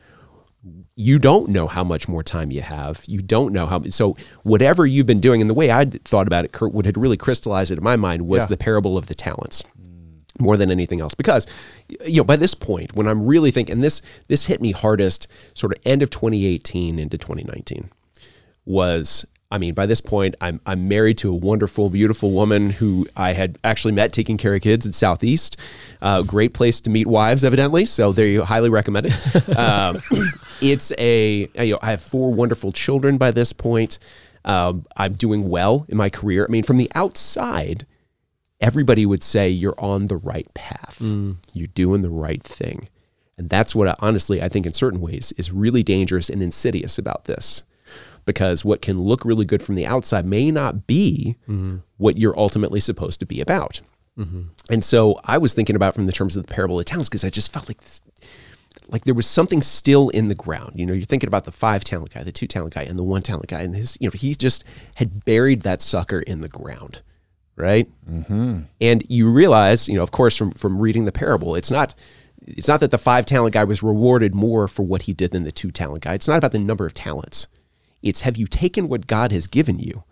[0.96, 3.04] You don't know how much more time you have.
[3.06, 3.82] You don't know how.
[3.90, 6.98] So whatever you've been doing, and the way I thought about it, Kurt, what had
[6.98, 8.48] really crystallized it in my mind was Yeah.
[8.48, 9.64] the parable of the talents,
[10.40, 11.14] more than anything else.
[11.14, 11.48] Because
[12.06, 15.28] you know, by this point, when I'm really thinking, and this this hit me hardest,
[15.54, 17.90] sort of end of 2018 into 2019,
[18.66, 19.26] was.
[19.52, 23.34] I mean, by this point, I'm I'm married to a wonderful, beautiful woman who I
[23.34, 25.58] had actually met taking care of kids in Southeast.
[26.02, 27.86] Uh, great place to meet wives, evidently.
[27.86, 29.14] So there you highly recommend it.
[29.56, 30.02] Um,
[30.60, 34.00] it's a you know I have four wonderful children by this point.
[34.44, 36.46] Um, I'm doing well in my career.
[36.50, 37.86] I mean, from the outside,
[38.64, 40.98] everybody would say you're on the right path.
[41.00, 41.36] Mm.
[41.54, 42.88] You're doing the right thing.
[43.38, 46.98] And that's what I, honestly I think in certain ways is really dangerous and insidious
[46.98, 47.64] about this.
[48.26, 51.78] Because what can look really good from the outside may not be mm-hmm.
[51.98, 53.82] what you're ultimately supposed to be about.
[54.18, 54.44] Mm-hmm.
[54.70, 57.10] And so I was thinking about from the terms of the parable of the talents
[57.10, 58.02] because I just felt like this,
[58.88, 60.74] like there was something still in the ground.
[60.76, 63.04] You know, you're thinking about the five talent guy, the two talent guy, and the
[63.04, 64.64] one talent guy, and his, you know, he just
[64.96, 67.02] had buried that sucker in the ground,
[67.56, 67.90] right?
[68.10, 68.62] Mm-hmm.
[68.82, 71.96] And you realize, you know, of course, from from reading the parable, it's not.
[72.46, 75.46] It's not that the five talent guy was rewarded more for what he did than
[75.46, 76.14] the two talent guy.
[76.14, 77.48] It's not about the number of talents.
[78.02, 80.04] It's have you taken what God has given you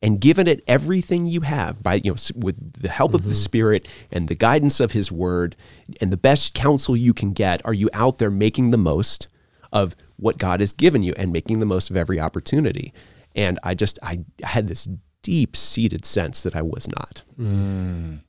[0.00, 3.88] and given it everything you have by you know with the help of the spirit
[4.10, 5.56] and the guidance of his word
[6.00, 9.28] and the best counsel you can get are you out there making the most
[9.72, 12.92] of what God has given you and making the most of every opportunity
[13.34, 14.88] and I just I had this
[15.22, 17.22] deep seated sense that I was not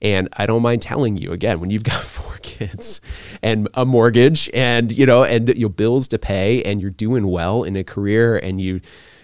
[0.01, 2.99] and I don't mind telling you again when you've got four kids
[3.41, 7.63] and a mortgage and you know and your bills to pay and you're doing well
[7.63, 8.81] in a career and you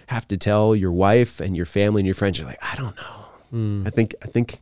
[0.08, 2.96] have to tell your wife and your family and your friends you're like I don't
[2.96, 3.84] know.
[3.86, 4.60] I think I think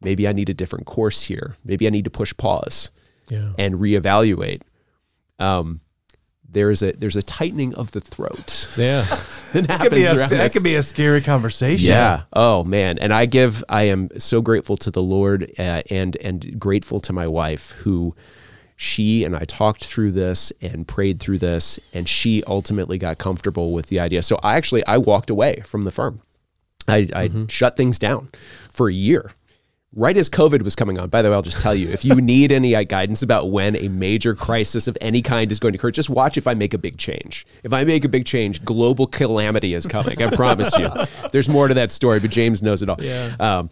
[0.00, 1.54] maybe I need a different course here.
[1.64, 2.90] Maybe I need to push pause
[3.28, 3.52] Yeah.
[3.58, 4.62] and reevaluate.
[5.38, 5.80] Um
[6.50, 9.02] there's a there's a tightening of the throat Yeah.
[9.52, 10.52] that That could, be a, that this.
[10.52, 11.88] could be a scary conversation.
[11.90, 12.22] Yeah.
[12.32, 12.98] Oh man.
[12.98, 13.62] And I give.
[13.68, 18.14] I am so grateful to the Lord uh, and and grateful to my wife who
[18.76, 23.72] she and I talked through this and prayed through this and she ultimately got comfortable
[23.72, 24.22] with the idea.
[24.22, 26.22] So I actually I walked away from the firm.
[26.86, 28.30] I, I shut things down
[28.70, 29.32] for a year.
[29.94, 32.14] Right as COVID was coming on, by the way, I'll just tell you if you
[32.16, 35.78] need any uh, guidance about when a major crisis of any kind is going to
[35.78, 37.46] occur, just watch if I make a big change.
[37.62, 40.22] If I make a big change, global calamity is coming.
[40.22, 40.90] I promise you.
[41.32, 42.98] There's more to that story, but James knows it all.
[43.00, 43.34] Yeah.
[43.40, 43.70] Um,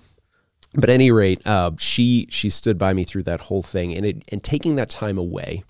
[0.73, 4.07] but at any rate, uh, she she stood by me through that whole thing, and
[4.07, 5.65] it, and taking that time away,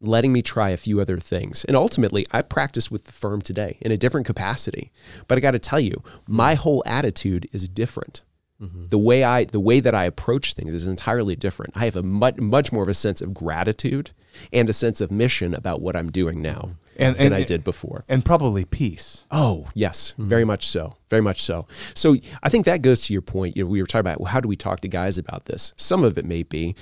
[0.00, 3.76] letting me try a few other things, and ultimately, I practice with the firm today
[3.82, 4.90] in a different capacity.
[5.28, 8.22] But I got to tell you, my whole attitude is different.
[8.62, 8.88] Mm-hmm.
[8.88, 11.76] The way I the way that I approach things is entirely different.
[11.76, 14.12] I have a much much more of a sense of gratitude
[14.52, 16.81] and a sense of mission about what I'm doing now mm-hmm.
[17.02, 18.04] And- than and- I did before.
[18.08, 19.26] And probably peace.
[19.30, 20.28] Oh, yes, mm-hmm.
[20.28, 20.96] very much so.
[21.08, 21.66] Very much so.
[21.94, 23.56] So I think that goes to your point.
[23.56, 25.72] You know, we were talking about well, how do we talk to guys about this?
[25.76, 26.74] Some of it may be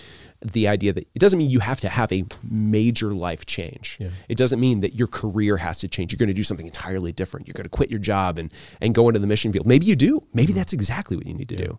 [0.42, 3.98] the idea that it doesn't mean you have to have a major life change.
[4.28, 6.12] It doesn't mean that your career has to change.
[6.12, 7.46] You're going to do something entirely different.
[7.46, 9.66] You're going to quit your job and and go into the mission field.
[9.66, 10.22] Maybe you do.
[10.32, 10.58] Maybe mm-hmm.
[10.58, 11.78] that's exactly what you need to do.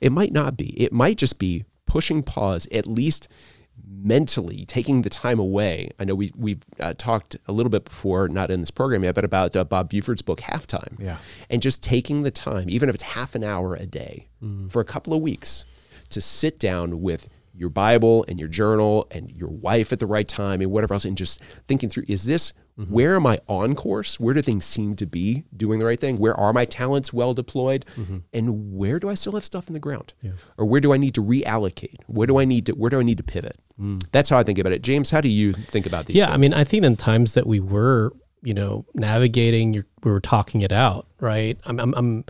[0.00, 0.80] It might not be.
[0.80, 3.28] It might just be pushing pause at least
[3.90, 5.90] mentally taking the time away.
[5.98, 9.14] I know we we've uh, talked a little bit before, not in this program yet,
[9.14, 10.98] but about uh, Bob Buford's book Halftime.
[10.98, 11.16] Yeah.
[11.50, 14.28] and just taking the time, even if it's half an hour a day,
[14.68, 15.64] for a couple of weeks,
[16.10, 20.28] to sit down with your Bible and your journal and your wife at the right
[20.28, 22.92] time and whatever else, and just thinking through: Is this Mm-hmm.
[22.92, 24.20] where am I on course?
[24.20, 26.18] Where do things seem to be doing the right thing?
[26.18, 27.84] Where are my talents well deployed?
[27.96, 28.18] Mm-hmm.
[28.32, 30.12] And where do I still have stuff in the ground?
[30.56, 31.96] Or where do I need to reallocate?
[32.06, 33.58] Where do I need to where do I need to pivot?
[33.80, 34.04] Mm.
[34.12, 34.82] That's how I think about it.
[34.82, 36.34] James, how do you think about these yeah, things?
[36.34, 38.12] I mean, I think in times that we were,
[38.42, 41.58] you know, navigating, we were talking it out, right?
[41.66, 42.24] I'm, I'm, I'm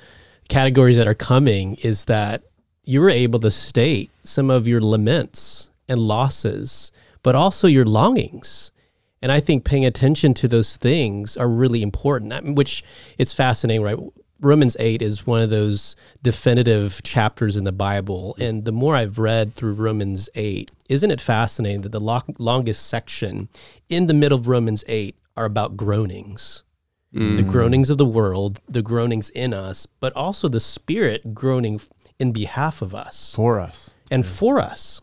[0.48, 2.42] categories that are coming is that
[2.84, 6.90] you were able to state some of your laments and losses,
[7.22, 8.72] but also your longings.
[9.20, 12.84] And I think paying attention to those things are really important, which
[13.18, 13.98] it's fascinating, right?
[14.40, 18.36] Romans 8 is one of those definitive chapters in the Bible.
[18.38, 22.86] And the more I've read through Romans 8, isn't it fascinating that the lo- longest
[22.86, 23.48] section
[23.88, 26.62] in the middle of Romans 8 are about groanings?
[27.10, 27.50] The mm.
[27.50, 31.80] groanings of the world, the groanings in us, but also the Spirit groaning
[32.18, 33.90] in behalf of us For us.
[34.10, 35.00] and for us.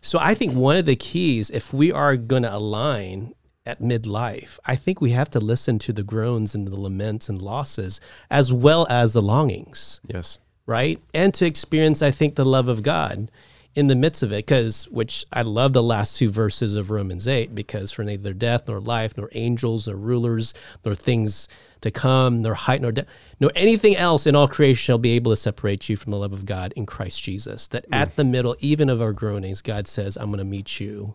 [0.00, 3.34] So I think one of the keys, if we are going to align
[3.70, 7.40] at midlife, I think we have to listen to the groans and the laments and
[7.40, 10.38] losses as well as the longings, yes.
[10.66, 11.00] right?
[11.14, 13.30] And to experience, I think, the love of God
[13.76, 17.28] in the midst of it, because which I love the last two verses of Romans
[17.28, 20.52] 8, because for neither death nor life, nor angels, nor rulers,
[20.84, 21.48] nor things
[21.80, 25.30] to come, nor height, nor depth, nor anything else in all creation shall be able
[25.30, 27.68] to separate you from the love of God in Christ Jesus.
[27.68, 28.14] That at mm.
[28.16, 31.14] the middle, even of our groanings, God says, I'm going to meet you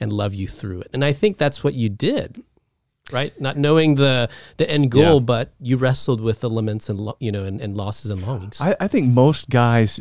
[0.00, 0.88] and love you through it.
[0.92, 2.42] And I think that's what you did.
[3.12, 5.20] Right, not knowing the the end goal, Yeah.
[5.20, 8.60] but you wrestled with the laments and lo- you know and, and losses and longings.
[8.60, 10.00] I, I think most guys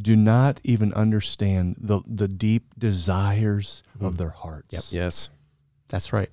[0.00, 4.92] do not even understand the the deep desires of their hearts.
[4.92, 5.28] Yes.
[5.88, 6.30] That's right.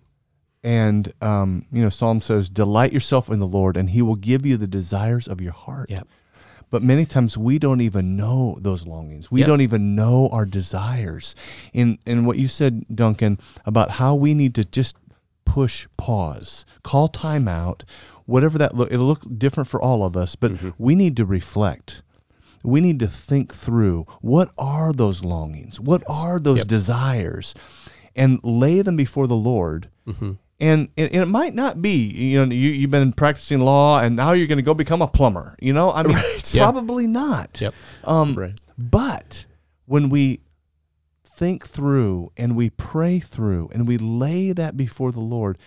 [0.63, 4.45] And um, you know, Psalm says, "Delight yourself in the Lord, and He will give
[4.45, 6.07] you the desires of your heart." Yep.
[6.71, 9.29] But many times we don't even know those longings.
[9.29, 9.47] We Yep.
[9.47, 11.35] don't even know our desires.
[11.73, 14.95] In in what you said, Duncan, about how we need to just
[15.45, 17.83] push pause, call time out,
[18.25, 18.89] whatever that look.
[18.91, 22.01] It'll look different for all of us, but we need to reflect.
[22.63, 25.79] we need to think through what are those longings?
[25.79, 26.67] What are those Yep.
[26.67, 27.55] desires?
[28.15, 29.89] And lay them before the Lord.
[30.07, 30.33] Mm-hmm.
[30.61, 34.15] And, and and it might not be, you know, you, you've been practicing law and
[34.15, 35.55] now you're going to go become a plumber.
[35.59, 36.15] You know, I mean,
[36.51, 36.63] Yeah.
[36.71, 37.59] probably not.
[37.59, 37.73] Yep.
[38.03, 38.59] Um, Right.
[38.77, 39.47] But
[39.85, 40.41] when we
[41.25, 45.57] think through and we pray through and we lay that before the Lord,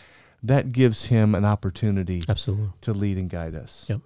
[0.43, 2.69] that gives Him an opportunity Absolutely.
[2.83, 3.87] to lead and guide us.
[3.89, 4.01] Yep.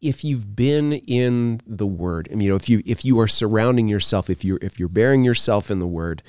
[0.00, 3.28] if you've been in the word I mean, you know if you if you are
[3.28, 6.22] surrounding yourself if you're if you're bearing yourself in the word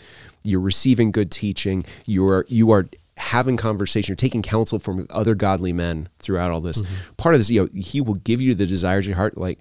[0.44, 5.36] you're receiving good teaching you are you are having conversation you're taking counsel from other
[5.36, 6.82] godly men throughout all this
[7.18, 9.60] part of this you know he will give you the desires of your heart like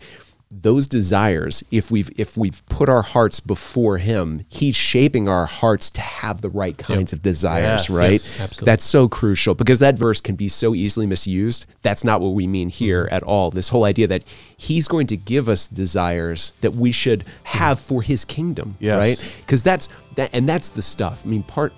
[0.53, 5.91] those desires if we've if we've put our hearts before him he's shaping our hearts
[5.91, 7.91] to have the right kinds of desires Yes.
[7.91, 8.67] right Yes, absolutely.
[8.67, 11.67] that's so crucial because that verse can be so easily misused.
[11.83, 13.15] That's not what we mean here Mm-hmm.
[13.15, 13.53] at all.
[13.53, 14.25] This whole idea that
[14.57, 18.99] he's going to give us desires that we should have for his kingdom, Yes.
[18.99, 19.37] right?
[19.47, 21.23] Because that's that, and that's the stuff.
[21.25, 21.73] I mean, part.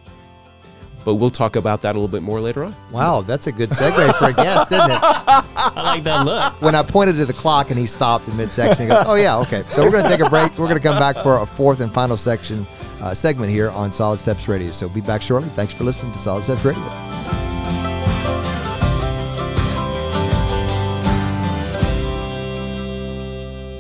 [1.05, 2.77] But we'll talk about that a little bit more later on.
[2.91, 5.01] Wow, that's a good segue for a guest, isn't it?
[5.03, 6.63] I like that look.
[6.63, 9.39] When I pointed to the clock and he stopped in midsection, he goes, "Oh yeah,
[9.39, 10.51] okay." So we're going to take a break.
[10.59, 12.67] We're going to come back for a fourth and final section
[13.01, 14.71] uh, segment here on Solid Steps Radio.
[14.71, 15.49] So be back shortly.
[15.51, 16.83] Thanks for listening to Solid Steps Radio.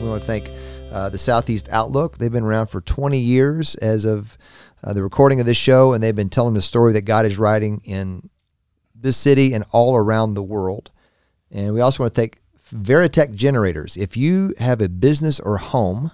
[0.00, 0.50] We want to thank
[0.92, 2.18] uh, the Southeast Outlook.
[2.18, 4.36] They've been around for 20 years as of
[4.84, 7.38] uh, the recording of this show, and they've been telling the story that God is
[7.38, 8.28] writing in
[8.94, 10.90] this city and all around the world.
[11.50, 12.40] And we also want to thank
[12.74, 13.96] Veritech Generators.
[13.96, 16.12] If you have a business or home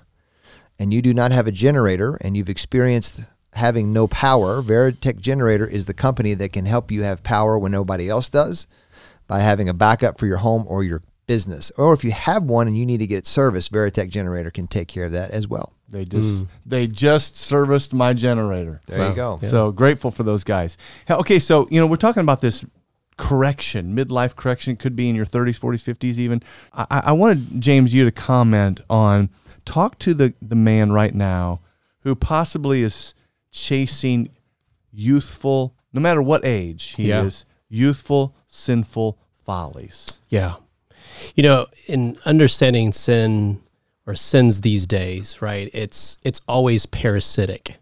[0.78, 3.20] and you do not have a generator and you've experienced
[3.54, 7.72] having no power, Veritech Generator is the company that can help you have power when
[7.72, 8.66] nobody else does
[9.26, 11.70] by having a backup for your home or your business.
[11.78, 14.66] Or if you have one and you need to get it serviced, Veritech Generator can
[14.66, 15.74] take care of that as well.
[15.88, 16.48] They just mm.
[16.66, 18.80] they just serviced my generator.
[18.88, 19.38] There you go.
[19.40, 20.76] So grateful for those guys.
[21.08, 22.64] Okay, so you know we're talking about this
[23.16, 24.76] correction, midlife correction.
[24.76, 26.42] Could be in your 30s, 40s, 50s, even.
[26.74, 29.30] I, I I wanted James you to comment on
[29.64, 31.60] talk to the the man right now
[32.00, 33.14] who possibly is
[33.50, 34.28] chasing
[34.92, 37.22] youthful, no matter what age he Yeah.
[37.24, 40.20] is, youthful sinful follies.
[40.28, 40.56] Yeah.
[41.34, 43.60] You know, in understanding sin
[44.06, 45.70] or sins these days, right?
[45.72, 47.76] It's it's always parasitic.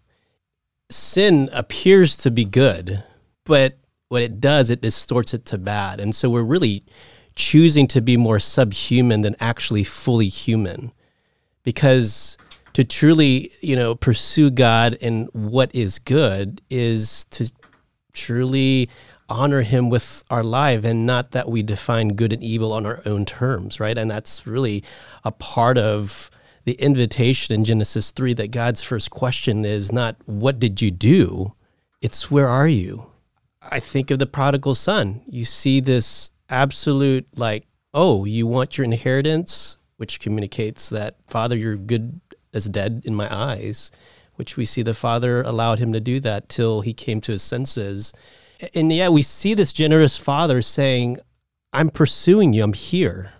[0.91, 3.03] Sin appears to be good,
[3.45, 6.01] but what it does, it distorts it to bad.
[6.01, 6.85] And so we're really
[7.35, 10.93] choosing to be more subhuman than actually fully human.
[11.63, 12.39] Because
[12.73, 17.51] to truly, you know, pursue God and what is good is to
[18.13, 18.89] truly
[19.29, 23.03] honor him with our life and not that we define good and evil on our
[23.05, 23.97] own terms, right?
[23.97, 24.85] And that's really
[25.25, 26.31] a part of
[26.65, 31.55] the invitation in Genesis 3 that God's first question is not, What did you do?
[32.01, 33.11] It's, Where are you?
[33.63, 35.23] I think of the prodigal son.
[35.27, 41.77] You see this absolute, like, oh, you want your inheritance, which communicates that, Father, you're
[41.77, 42.21] good
[42.53, 43.91] as dead in my eyes,
[44.35, 47.43] which we see the father allowed him to do that till he came to his
[47.43, 48.13] senses.
[48.75, 51.19] And yeah, we see this generous father saying,
[51.73, 53.33] I'm pursuing you, I'm here.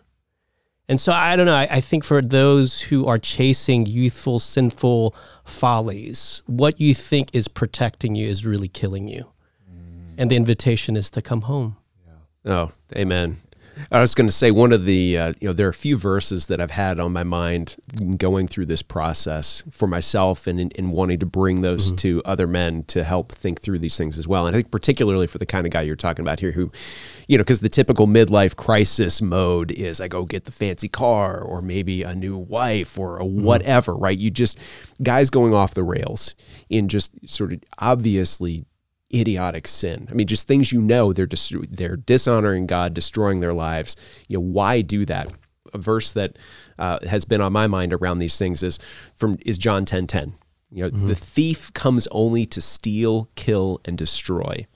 [0.89, 1.55] And so I don't know.
[1.55, 7.49] I, I think for those who are chasing youthful, sinful follies, what you think is
[7.49, 9.33] protecting you is really killing you.
[9.69, 10.15] Mm.
[10.19, 11.77] And the invitation is to come home.
[12.45, 13.39] Oh, amen.
[13.91, 15.97] I was going to say one of the uh, you know there are a few
[15.97, 17.77] verses that I've had on my mind
[18.17, 22.47] going through this process for myself and in, in wanting to bring those to other
[22.47, 24.47] men to help think through these things as well.
[24.47, 26.73] And I think particularly for the kind of guy you're talking about here, who,
[27.29, 31.41] you know, because the typical midlife crisis mode is I go get the fancy car
[31.41, 34.17] or maybe a new wife or a whatever, right?
[34.17, 34.59] You just
[35.03, 36.35] guys going off the rails
[36.69, 38.65] in just sort of obviously
[39.15, 40.09] idiotic sin.
[40.11, 43.97] I mean, just things you know they're dis- they're dishonoring God, destroying their lives.
[44.29, 45.29] You know, why do that?
[45.73, 46.37] A verse that
[46.79, 48.79] uh, has been on my mind around these things is
[49.15, 50.35] from is John ten ten.
[50.71, 54.67] You know, the thief comes only to steal, kill, and destroy.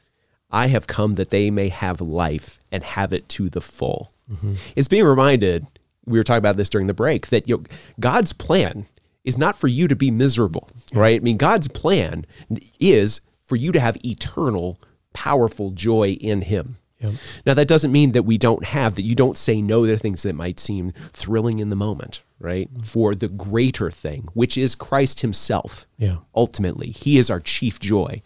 [0.50, 4.12] I have come that they may have life and have it to the full.
[4.76, 5.66] It's being reminded.
[6.06, 7.64] We were talking about this during the break that you know,
[7.98, 8.86] God's plan
[9.24, 11.20] is not for you to be miserable, right?
[11.20, 12.24] I mean, God's plan
[12.78, 13.20] is
[13.51, 14.80] for you to have eternal,
[15.12, 16.76] powerful joy in Him.
[17.44, 20.22] Now, that doesn't mean that we don't have, that you don't say no to things
[20.22, 22.68] that might seem thrilling in the moment, right?
[22.84, 25.88] For the greater thing, which is Christ Himself.
[25.98, 26.18] Yeah.
[26.34, 28.22] Ultimately, He is our chief joy.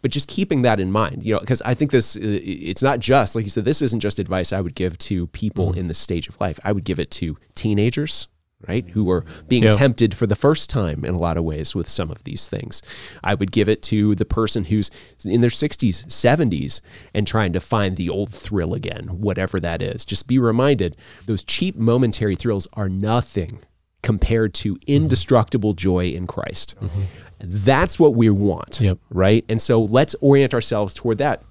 [0.00, 2.98] But just keeping that in mind, you know, because I think this, uh, it's not
[3.00, 5.98] just, like you said, this isn't just advice I would give to people in this
[5.98, 6.58] stage of life.
[6.64, 8.28] I would give it to teenagers,
[8.68, 8.88] right?
[8.90, 9.70] Who are being Yeah.
[9.70, 12.82] tempted for the first time in a lot of ways with some of these things.
[13.22, 14.90] I would give it to the person who's
[15.24, 16.80] in their 60s, 70s,
[17.14, 20.04] and trying to find the old thrill again, whatever that is.
[20.04, 20.96] Just be reminded
[21.26, 23.58] those cheap momentary thrills are nothing
[24.02, 24.82] compared to mm-hmm.
[24.86, 26.74] indestructible joy in Christ.
[26.80, 27.02] Mm-hmm.
[27.40, 28.98] That's what we want, Yep.
[29.10, 29.44] right?
[29.48, 31.42] And so let's orient ourselves toward that.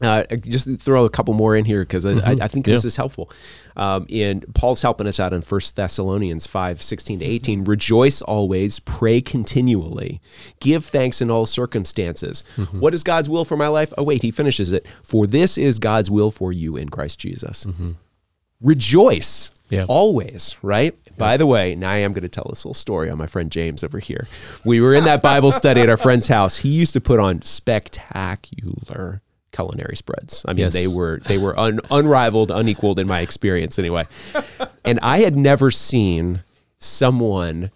[0.00, 2.42] Uh, just throw a couple more in here because I, mm-hmm.
[2.42, 2.88] I, I think this Yeah.
[2.88, 3.30] is helpful.
[3.76, 7.64] Um, and Paul's helping us out in 1 Thessalonians 5 16 to 18.
[7.64, 10.20] Rejoice always, pray continually,
[10.60, 12.44] give thanks in all circumstances.
[12.72, 13.92] What is God's will for my life?
[13.98, 14.86] Oh, wait, he finishes it.
[15.02, 17.66] For this is God's will for you in Christ Jesus.
[18.60, 19.84] Rejoice Yeah.
[19.88, 20.94] always, right?
[21.18, 23.50] By the way, now I am going to tell this little story on my friend
[23.50, 24.26] James over here.
[24.64, 26.58] We were in that Bible study at our friend's house.
[26.58, 29.20] He used to put on spectacular
[29.54, 30.44] culinary spreads.
[30.46, 30.72] I mean, Yes.
[30.74, 34.06] they were they were un, unrivaled, unequaled in my experience anyway.
[34.84, 36.42] And I had never seen
[36.78, 37.70] someone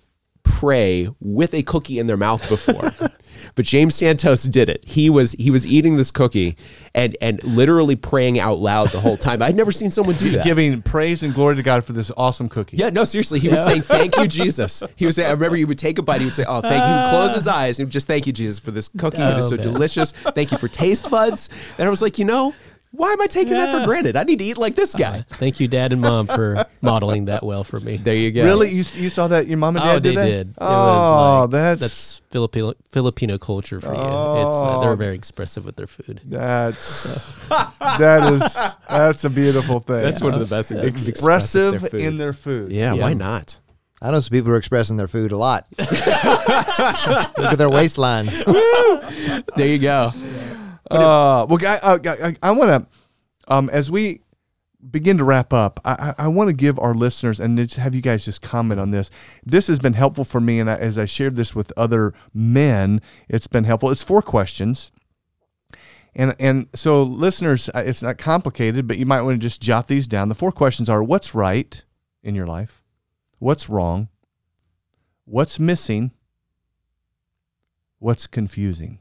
[0.58, 2.92] pray with a cookie in their mouth before.
[3.54, 4.84] but James Santos did it.
[4.84, 6.56] He was he was eating this cookie
[6.96, 9.40] and and literally praying out loud the whole time.
[9.40, 10.44] I'd never seen someone do that.
[10.44, 12.76] Giving praise and glory to God for this awesome cookie.
[12.76, 13.38] Yeah, no, seriously.
[13.38, 14.82] He was saying, Thank you, Jesus.
[14.96, 16.74] He was saying, I remember he would take a bite, he would say, Oh, thank
[16.74, 16.86] you.
[16.86, 17.10] He would uh.
[17.10, 19.18] close his eyes and just thank you, Jesus, for this cookie.
[19.22, 19.64] it is Oh, so man.
[19.64, 20.10] delicious.
[20.10, 21.50] Thank you for taste buds.
[21.78, 22.52] And I was like, you know,
[22.90, 24.16] why am I taking that for granted?
[24.16, 25.24] I need to eat like this guy.
[25.32, 27.96] Thank you, Dad and Mom, for modeling that well for me.
[27.98, 28.44] There you go.
[28.44, 28.70] Really?
[28.70, 29.46] You, you saw that?
[29.46, 30.26] Your mom and dad oh, did they that?
[30.26, 30.48] did.
[30.48, 33.92] It Oh, was like, that's that's Filipino Filipino culture for you.
[33.92, 34.80] It's uh, Oh.
[34.80, 36.20] they're very expressive with their food.
[36.24, 37.04] that's
[37.48, 40.02] that is that's a beautiful thing.
[40.02, 41.08] That's one of the best things.
[41.08, 42.72] expressive Express with their in their food.
[42.72, 43.02] Yeah, Yeah.
[43.02, 43.58] why not?
[44.00, 45.66] I know some people are expressing their food a lot.
[45.78, 48.26] Look at their waistline.
[49.56, 50.12] There you go.
[50.90, 54.22] Uh, well, I, I, I, I want to, um, as we
[54.90, 58.00] begin to wrap up, I, I, want to give our listeners and just have you
[58.00, 59.10] guys just comment on this.
[59.44, 63.00] This has been helpful for me, and I, as I shared this with other men,
[63.28, 63.90] it's been helpful.
[63.90, 64.92] It's four questions.
[66.14, 69.88] And, and so, listeners, uh, it's not complicated, but you might want to just jot
[69.88, 70.28] these down.
[70.28, 71.82] The four questions are what's right
[72.22, 72.82] in your life?
[73.38, 74.08] What's wrong?
[75.24, 76.12] What's missing?
[77.98, 79.00] What's confusing?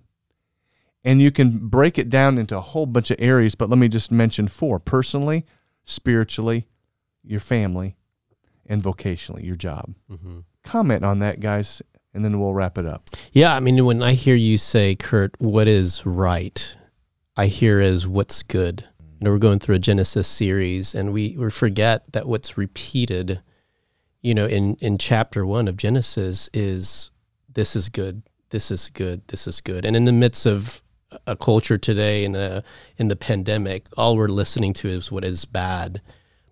[1.08, 3.88] And you can break it down into a whole bunch of areas but let me
[3.88, 5.46] just mention four personally
[5.84, 6.68] spiritually
[7.24, 7.96] your family
[8.66, 10.40] and vocationally your job mm-hmm.
[10.64, 11.82] comment on that guys
[12.14, 15.40] and then we'll wrap it up Yeah, I mean, when I hear you say, Kurt,
[15.40, 16.76] what is right,
[17.36, 18.86] I hear is what's good.
[19.00, 23.42] You know, we're going through a Genesis series, and we, we forget that what's repeated,
[24.22, 27.12] you know, in, in chapter one of Genesis is
[27.48, 29.86] this is good, this is good, this is good.
[29.86, 30.82] And in the midst of
[31.26, 32.64] a culture today in a,
[32.98, 36.02] in the pandemic, all we're listening to is what is bad.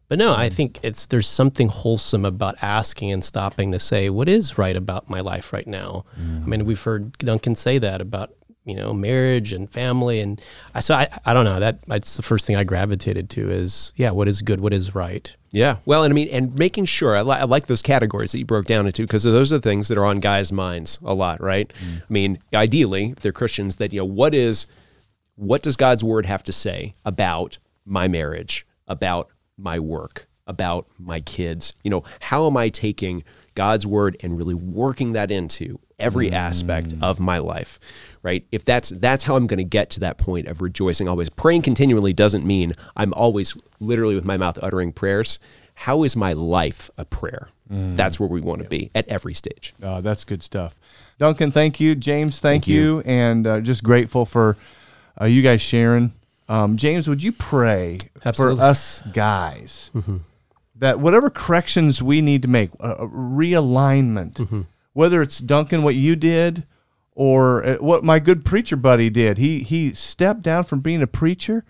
[0.07, 0.53] But no, I mm.
[0.53, 5.09] think it's there's something wholesome about asking and stopping to say what is right about
[5.09, 6.05] my life right now.
[6.19, 6.43] Mm.
[6.43, 8.33] I mean, we've heard Duncan say that about
[8.65, 10.39] you know marriage and family, and
[10.75, 13.93] I so I, I don't know that that's the first thing I gravitated to is
[13.95, 15.35] yeah, what is good, what is right.
[15.55, 15.77] Yeah.
[15.85, 18.45] Well, and I mean, and making sure I, li- I like those categories that you
[18.45, 21.71] broke down into because those are things that are on guys' minds a lot, right?
[21.81, 22.01] Mm.
[22.01, 24.67] I mean, ideally, if they're Christians, that you know, what is,
[25.35, 31.21] what does God's word have to say about my marriage, about my work, about my
[31.21, 31.73] kids?
[31.85, 36.93] You know, how am I taking God's word and really working that into every aspect
[37.01, 37.79] of my life?
[38.23, 38.45] Right?
[38.51, 41.29] If that's that's how I'm going to get to that point of rejoicing always.
[41.29, 45.39] Praying continually doesn't mean I'm always literally with my mouth uttering prayers.
[45.75, 47.49] How is my life a prayer?
[47.69, 49.73] That's where we want to be at every stage.
[49.81, 50.79] uh, that's good stuff
[51.17, 53.01] duncan thank you james thank, you.
[53.05, 54.55] and uh, just grateful for
[55.19, 56.11] uh, you guys sharing
[56.49, 58.57] um, james would you pray Absolutely.
[58.57, 59.89] for us guys
[60.75, 64.65] that whatever corrections we need to make a, a realignment
[64.95, 66.65] whether it's duncan what you did
[67.13, 71.07] or uh, what my good preacher buddy did he he stepped down from being a
[71.07, 71.63] preacher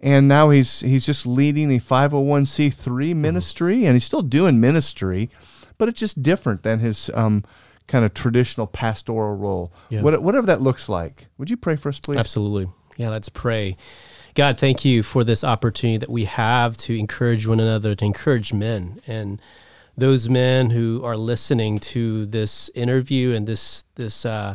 [0.00, 5.30] and now he's he's just leading a 501c3 ministry and he's still doing ministry
[5.78, 7.44] but it's just different than his um,
[7.86, 10.02] kind of traditional pastoral role Yeah.
[10.02, 12.72] what, whatever that looks like would you pray for us please Absolutely.
[12.96, 13.78] Yeah, let's pray.
[14.34, 18.52] God, thank you for this opportunity that we have to encourage one another, to encourage
[18.52, 19.40] men and
[19.96, 24.54] those men who are listening to this interview and this this uh,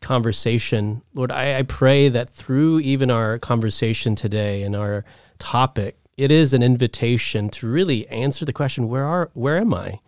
[0.00, 1.02] conversation.
[1.14, 5.04] Lord, I, I pray that through even our conversation today and our
[5.38, 10.00] topic, it is an invitation to really answer the question: Where are where am I?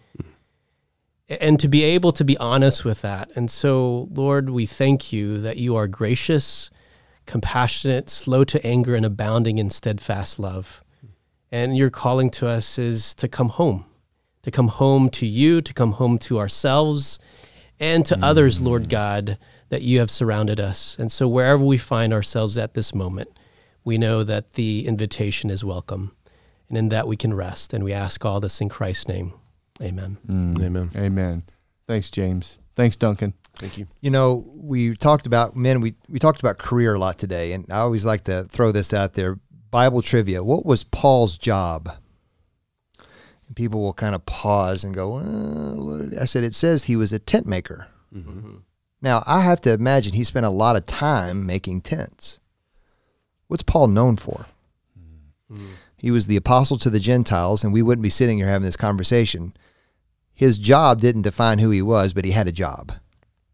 [1.40, 3.30] and to be able to be honest with that.
[3.34, 6.70] And so, Lord, we thank you that you are gracious,
[7.26, 10.82] compassionate, slow to anger, and abounding in steadfast love.
[11.50, 13.84] And your calling to us is to come home,
[14.42, 17.18] to come home to you, to come home to ourselves,
[17.78, 18.88] and to others, Lord mm.
[18.90, 19.38] God,
[19.68, 20.96] that you have surrounded us.
[20.98, 23.30] And so, wherever we find ourselves at this moment,
[23.84, 26.14] we know that the invitation is welcome.
[26.68, 27.74] And in that we can rest.
[27.74, 29.34] And we ask all this in Christ's name.
[29.82, 30.18] Amen.
[30.26, 30.56] Mm.
[30.56, 30.64] Mm.
[30.64, 30.90] Amen.
[30.96, 31.42] Amen.
[31.86, 32.58] Thanks, James.
[32.76, 33.34] Thanks, Duncan.
[33.56, 33.86] Thank you.
[34.00, 35.80] You know, we talked about men.
[35.80, 38.94] We we talked about career a lot today, and I always like to throw this
[38.94, 39.38] out there.
[39.70, 40.42] Bible trivia.
[40.42, 41.90] What was Paul's job?
[43.54, 47.12] People will kind of pause and go, uh, what?" I said, it says he was
[47.12, 47.88] a tent maker.
[48.14, 48.58] Mm-hmm.
[49.00, 52.38] Now, I have to imagine he spent a lot of time making tents.
[53.48, 54.46] What's Paul known for?
[55.52, 55.72] Mm-hmm.
[55.96, 58.76] He was the apostle to the Gentiles, and we wouldn't be sitting here having this
[58.76, 59.54] conversation.
[60.32, 62.92] His job didn't define who he was, but he had a job.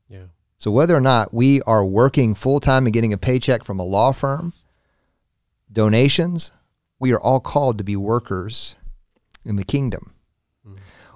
[0.08, 0.26] Yeah.
[0.58, 3.84] So whether or not we are working full time and getting a paycheck from a
[3.84, 4.52] law firm,
[5.70, 6.52] donations,
[6.98, 8.76] we are all called to be workers
[9.48, 10.14] in the kingdom.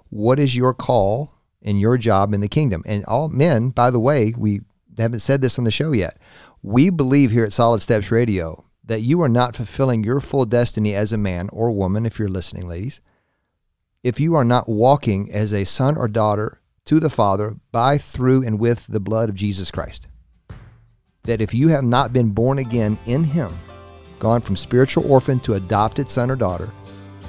[0.08, 2.82] What is your call and your job in the kingdom?
[2.86, 4.60] And all men, by the way, we
[4.98, 6.18] haven't said this on the show yet.
[6.62, 10.94] We believe here at Solid Steps Radio that you are not fulfilling your full destiny
[10.94, 13.00] as a man or woman, if you're listening, ladies,
[14.02, 18.44] if you are not walking as a son or daughter to the Father by, through,
[18.44, 20.08] and with the blood of Jesus Christ.
[21.24, 23.52] That if you have not been born again in Him,
[24.18, 26.68] gone from spiritual orphan to adopted son or daughter,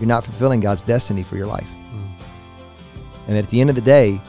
[0.04, 1.70] you're not fulfilling God's destiny for your life.
[1.96, 2.26] Mm.
[3.30, 4.20] And at the end of the day,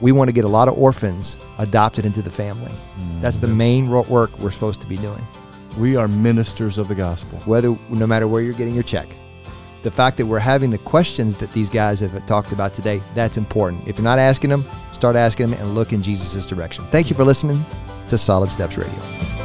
[0.00, 2.72] we want to get a lot of orphans adopted into the family.
[2.98, 3.22] Mm.
[3.22, 5.24] That's the main work we're supposed to be doing.
[5.78, 7.38] We are ministers of the gospel.
[7.44, 9.08] Whether no matter where you're getting your check.
[9.84, 13.38] The fact that we're having the questions that these guys have talked about today, that's
[13.38, 13.86] important.
[13.86, 16.84] If you're not asking them, start asking them and look in Jesus' direction.
[16.88, 17.64] Thank you for listening
[18.08, 19.39] to Solid Steps Radio.